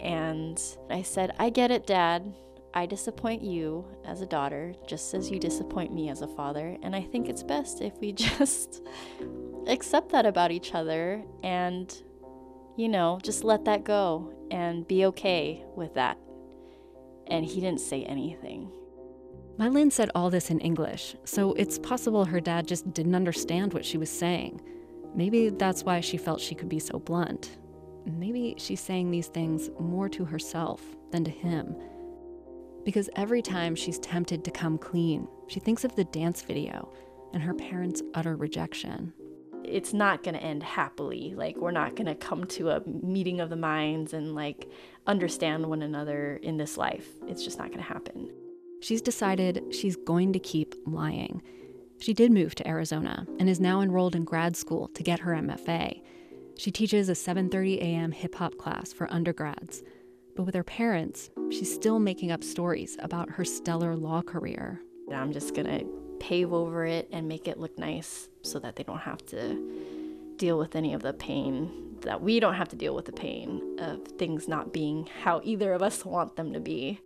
And 0.00 0.58
I 0.88 1.02
said, 1.02 1.34
I 1.38 1.50
get 1.50 1.70
it, 1.70 1.86
Dad. 1.86 2.32
I 2.72 2.86
disappoint 2.86 3.42
you 3.42 3.84
as 4.06 4.22
a 4.22 4.26
daughter 4.26 4.74
just 4.86 5.12
as 5.12 5.30
you 5.30 5.38
disappoint 5.38 5.92
me 5.92 6.08
as 6.08 6.22
a 6.22 6.28
father. 6.28 6.78
And 6.82 6.96
I 6.96 7.02
think 7.02 7.28
it's 7.28 7.42
best 7.42 7.82
if 7.82 7.92
we 8.00 8.12
just 8.30 8.82
accept 9.66 10.10
that 10.12 10.24
about 10.24 10.52
each 10.52 10.74
other 10.74 11.22
and, 11.42 11.94
you 12.78 12.88
know, 12.88 13.18
just 13.22 13.44
let 13.44 13.66
that 13.66 13.84
go 13.84 14.32
and 14.50 14.88
be 14.88 15.04
okay 15.04 15.64
with 15.76 15.92
that. 15.94 16.16
And 17.26 17.44
he 17.44 17.60
didn't 17.60 17.80
say 17.80 18.04
anything. 18.04 18.72
My 19.58 19.68
Linh 19.68 19.90
said 19.90 20.10
all 20.14 20.30
this 20.30 20.50
in 20.50 20.60
English, 20.60 21.16
so 21.24 21.52
it's 21.54 21.78
possible 21.78 22.24
her 22.24 22.40
dad 22.40 22.68
just 22.68 22.92
didn't 22.94 23.16
understand 23.16 23.74
what 23.74 23.84
she 23.84 23.98
was 23.98 24.08
saying. 24.08 24.60
Maybe 25.14 25.48
that's 25.48 25.82
why 25.82 26.00
she 26.00 26.16
felt 26.16 26.40
she 26.40 26.54
could 26.54 26.68
be 26.68 26.78
so 26.78 27.00
blunt. 27.00 27.58
Maybe 28.06 28.54
she's 28.56 28.80
saying 28.80 29.10
these 29.10 29.26
things 29.26 29.68
more 29.80 30.08
to 30.10 30.24
herself 30.24 30.82
than 31.10 31.24
to 31.24 31.30
him 31.30 31.74
because 32.88 33.10
every 33.16 33.42
time 33.42 33.74
she's 33.74 33.98
tempted 33.98 34.42
to 34.42 34.50
come 34.50 34.78
clean, 34.78 35.28
she 35.46 35.60
thinks 35.60 35.84
of 35.84 35.94
the 35.94 36.04
dance 36.04 36.40
video 36.40 36.90
and 37.34 37.42
her 37.42 37.52
parents' 37.52 38.02
utter 38.14 38.34
rejection. 38.34 39.12
It's 39.62 39.92
not 39.92 40.22
going 40.22 40.36
to 40.36 40.42
end 40.42 40.62
happily. 40.62 41.34
Like, 41.36 41.58
we're 41.58 41.70
not 41.70 41.96
going 41.96 42.06
to 42.06 42.14
come 42.14 42.46
to 42.46 42.70
a 42.70 42.82
meeting 42.86 43.40
of 43.40 43.50
the 43.50 43.56
minds 43.56 44.14
and, 44.14 44.34
like, 44.34 44.70
understand 45.06 45.66
one 45.66 45.82
another 45.82 46.36
in 46.36 46.56
this 46.56 46.78
life. 46.78 47.06
It's 47.26 47.44
just 47.44 47.58
not 47.58 47.68
going 47.68 47.84
to 47.84 47.92
happen. 47.92 48.30
She's 48.80 49.02
decided 49.02 49.74
she's 49.74 49.96
going 49.96 50.32
to 50.32 50.38
keep 50.38 50.74
lying. 50.86 51.42
She 52.00 52.14
did 52.14 52.30
move 52.30 52.54
to 52.56 52.68
Arizona 52.68 53.26
and 53.38 53.48
is 53.48 53.60
now 53.60 53.80
enrolled 53.80 54.14
in 54.14 54.24
grad 54.24 54.56
school 54.56 54.88
to 54.88 55.02
get 55.02 55.20
her 55.20 55.32
MFA. 55.32 56.00
She 56.56 56.70
teaches 56.70 57.08
a 57.08 57.12
7:30 57.12 57.78
a.m. 57.78 58.12
hip 58.12 58.36
hop 58.36 58.56
class 58.56 58.92
for 58.92 59.12
undergrads. 59.12 59.82
But 60.36 60.44
with 60.44 60.54
her 60.54 60.64
parents, 60.64 61.30
she's 61.50 61.72
still 61.72 61.98
making 61.98 62.30
up 62.30 62.44
stories 62.44 62.96
about 63.00 63.30
her 63.30 63.44
stellar 63.44 63.96
law 63.96 64.22
career. 64.22 64.80
I'm 65.12 65.32
just 65.32 65.54
gonna 65.54 65.82
pave 66.20 66.52
over 66.52 66.84
it 66.84 67.08
and 67.12 67.26
make 67.26 67.48
it 67.48 67.58
look 67.58 67.78
nice 67.78 68.28
so 68.42 68.58
that 68.60 68.76
they 68.76 68.84
don't 68.84 68.98
have 68.98 69.24
to 69.26 70.34
deal 70.36 70.58
with 70.58 70.76
any 70.76 70.94
of 70.94 71.02
the 71.02 71.12
pain, 71.12 71.96
that 72.02 72.22
we 72.22 72.38
don't 72.38 72.54
have 72.54 72.68
to 72.68 72.76
deal 72.76 72.94
with 72.94 73.06
the 73.06 73.12
pain 73.12 73.76
of 73.80 74.06
things 74.06 74.46
not 74.46 74.72
being 74.72 75.08
how 75.22 75.40
either 75.42 75.72
of 75.72 75.82
us 75.82 76.04
want 76.04 76.36
them 76.36 76.52
to 76.52 76.60
be. 76.60 77.00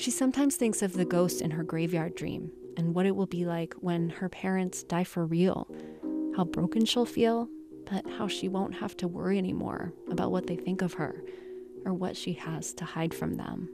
She 0.00 0.10
sometimes 0.10 0.56
thinks 0.56 0.80
of 0.80 0.94
the 0.94 1.04
ghost 1.04 1.42
in 1.42 1.50
her 1.50 1.62
graveyard 1.62 2.14
dream 2.14 2.50
and 2.78 2.94
what 2.94 3.04
it 3.04 3.14
will 3.14 3.26
be 3.26 3.44
like 3.44 3.74
when 3.74 4.08
her 4.08 4.30
parents 4.30 4.82
die 4.82 5.04
for 5.04 5.26
real, 5.26 5.68
how 6.34 6.44
broken 6.44 6.86
she'll 6.86 7.04
feel, 7.04 7.50
but 7.84 8.08
how 8.12 8.26
she 8.26 8.48
won't 8.48 8.76
have 8.76 8.96
to 8.96 9.08
worry 9.08 9.36
anymore 9.36 9.92
about 10.10 10.32
what 10.32 10.46
they 10.46 10.56
think 10.56 10.80
of 10.80 10.94
her 10.94 11.22
or 11.84 11.92
what 11.92 12.16
she 12.16 12.32
has 12.32 12.72
to 12.74 12.86
hide 12.86 13.12
from 13.12 13.34
them. 13.34 13.68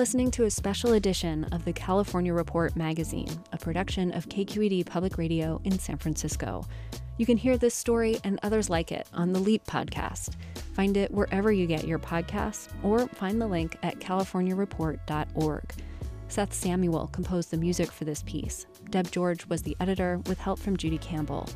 Listening 0.00 0.30
to 0.30 0.44
a 0.44 0.50
special 0.50 0.94
edition 0.94 1.44
of 1.52 1.66
the 1.66 1.74
California 1.74 2.32
Report 2.32 2.74
magazine, 2.74 3.28
a 3.52 3.58
production 3.58 4.12
of 4.12 4.30
KQED 4.30 4.86
Public 4.86 5.18
Radio 5.18 5.60
in 5.64 5.78
San 5.78 5.98
Francisco. 5.98 6.64
You 7.18 7.26
can 7.26 7.36
hear 7.36 7.58
this 7.58 7.74
story 7.74 8.18
and 8.24 8.40
others 8.42 8.70
like 8.70 8.92
it 8.92 9.06
on 9.12 9.34
the 9.34 9.38
Leap 9.38 9.62
podcast. 9.66 10.36
Find 10.72 10.96
it 10.96 11.10
wherever 11.10 11.52
you 11.52 11.66
get 11.66 11.86
your 11.86 11.98
podcasts 11.98 12.68
or 12.82 13.08
find 13.08 13.38
the 13.38 13.46
link 13.46 13.76
at 13.82 14.00
californiareport.org. 14.00 15.64
Seth 16.28 16.54
Samuel 16.54 17.08
composed 17.08 17.50
the 17.50 17.58
music 17.58 17.92
for 17.92 18.06
this 18.06 18.22
piece. 18.22 18.64
Deb 18.88 19.10
George 19.10 19.44
was 19.48 19.60
the 19.60 19.76
editor 19.80 20.22
with 20.24 20.38
help 20.38 20.58
from 20.58 20.78
Judy 20.78 20.96
Campbell. 20.96 21.46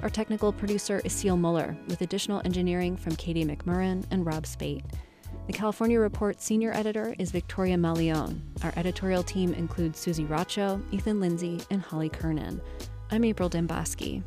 Our 0.00 0.08
technical 0.08 0.54
producer 0.54 1.02
is 1.04 1.12
Seal 1.12 1.36
Muller, 1.36 1.76
with 1.86 2.00
additional 2.00 2.40
engineering 2.46 2.96
from 2.96 3.14
Katie 3.16 3.44
McMurran 3.44 4.06
and 4.10 4.24
Rob 4.24 4.46
Speight. 4.46 4.86
The 5.50 5.58
California 5.58 5.98
Report 5.98 6.40
senior 6.40 6.72
editor 6.72 7.16
is 7.18 7.32
Victoria 7.32 7.76
Mauleón. 7.76 8.38
Our 8.62 8.72
editorial 8.76 9.24
team 9.24 9.52
includes 9.52 9.98
Suzie 9.98 10.28
Racho, 10.28 10.80
Ethan 10.92 11.18
Lindsey, 11.18 11.60
and 11.72 11.82
Holly 11.82 12.08
Kernan. 12.08 12.60
I'm 13.10 13.24
April 13.24 13.50
Dembosky. 13.50 14.22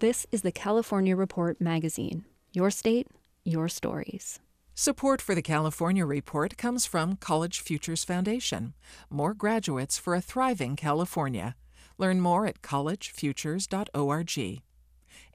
This 0.00 0.26
is 0.32 0.42
the 0.42 0.50
California 0.50 1.14
Report 1.14 1.60
magazine. 1.60 2.24
Your 2.52 2.68
state, 2.68 3.06
your 3.44 3.68
stories. 3.68 4.40
Support 4.74 5.22
for 5.22 5.36
the 5.36 5.40
California 5.40 6.04
Report 6.04 6.56
comes 6.56 6.84
from 6.84 7.14
College 7.14 7.60
Futures 7.60 8.02
Foundation. 8.02 8.74
More 9.08 9.34
graduates 9.34 9.98
for 9.98 10.16
a 10.16 10.20
thriving 10.20 10.74
California. 10.74 11.54
Learn 11.96 12.20
more 12.20 12.44
at 12.44 12.60
collegefutures.org. 12.60 14.62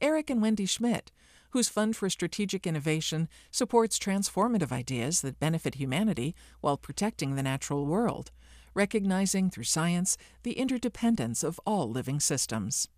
Eric 0.02 0.30
and 0.30 0.42
Wendy 0.42 0.66
Schmidt, 0.66 1.12
whose 1.54 1.70
Fund 1.70 1.96
for 1.96 2.10
Strategic 2.10 2.66
Innovation 2.66 3.30
supports 3.52 4.00
transformative 4.00 4.72
ideas 4.72 5.22
that 5.22 5.40
benefit 5.40 5.76
humanity 5.76 6.34
while 6.62 6.78
protecting 6.78 7.36
the 7.36 7.44
natural 7.44 7.86
world, 7.86 8.32
recognizing 8.74 9.52
through 9.52 9.66
science 9.66 10.18
the 10.42 10.54
interdependence 10.54 11.44
of 11.44 11.60
all 11.64 11.88
living 11.88 12.20
systems. 12.20 12.90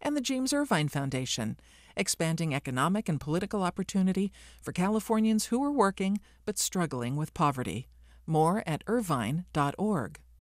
And 0.00 0.16
the 0.16 0.20
James 0.20 0.52
Irvine 0.52 0.86
Foundation, 0.86 1.58
expanding 1.96 2.54
economic 2.54 3.08
and 3.08 3.20
political 3.20 3.64
opportunity 3.64 4.30
for 4.62 4.70
Californians 4.70 5.46
who 5.46 5.62
are 5.64 5.72
working 5.72 6.20
but 6.46 6.56
struggling 6.56 7.16
with 7.16 7.34
poverty. 7.34 7.88
More 8.28 8.62
at 8.64 8.84
irvine.org. 8.86 10.20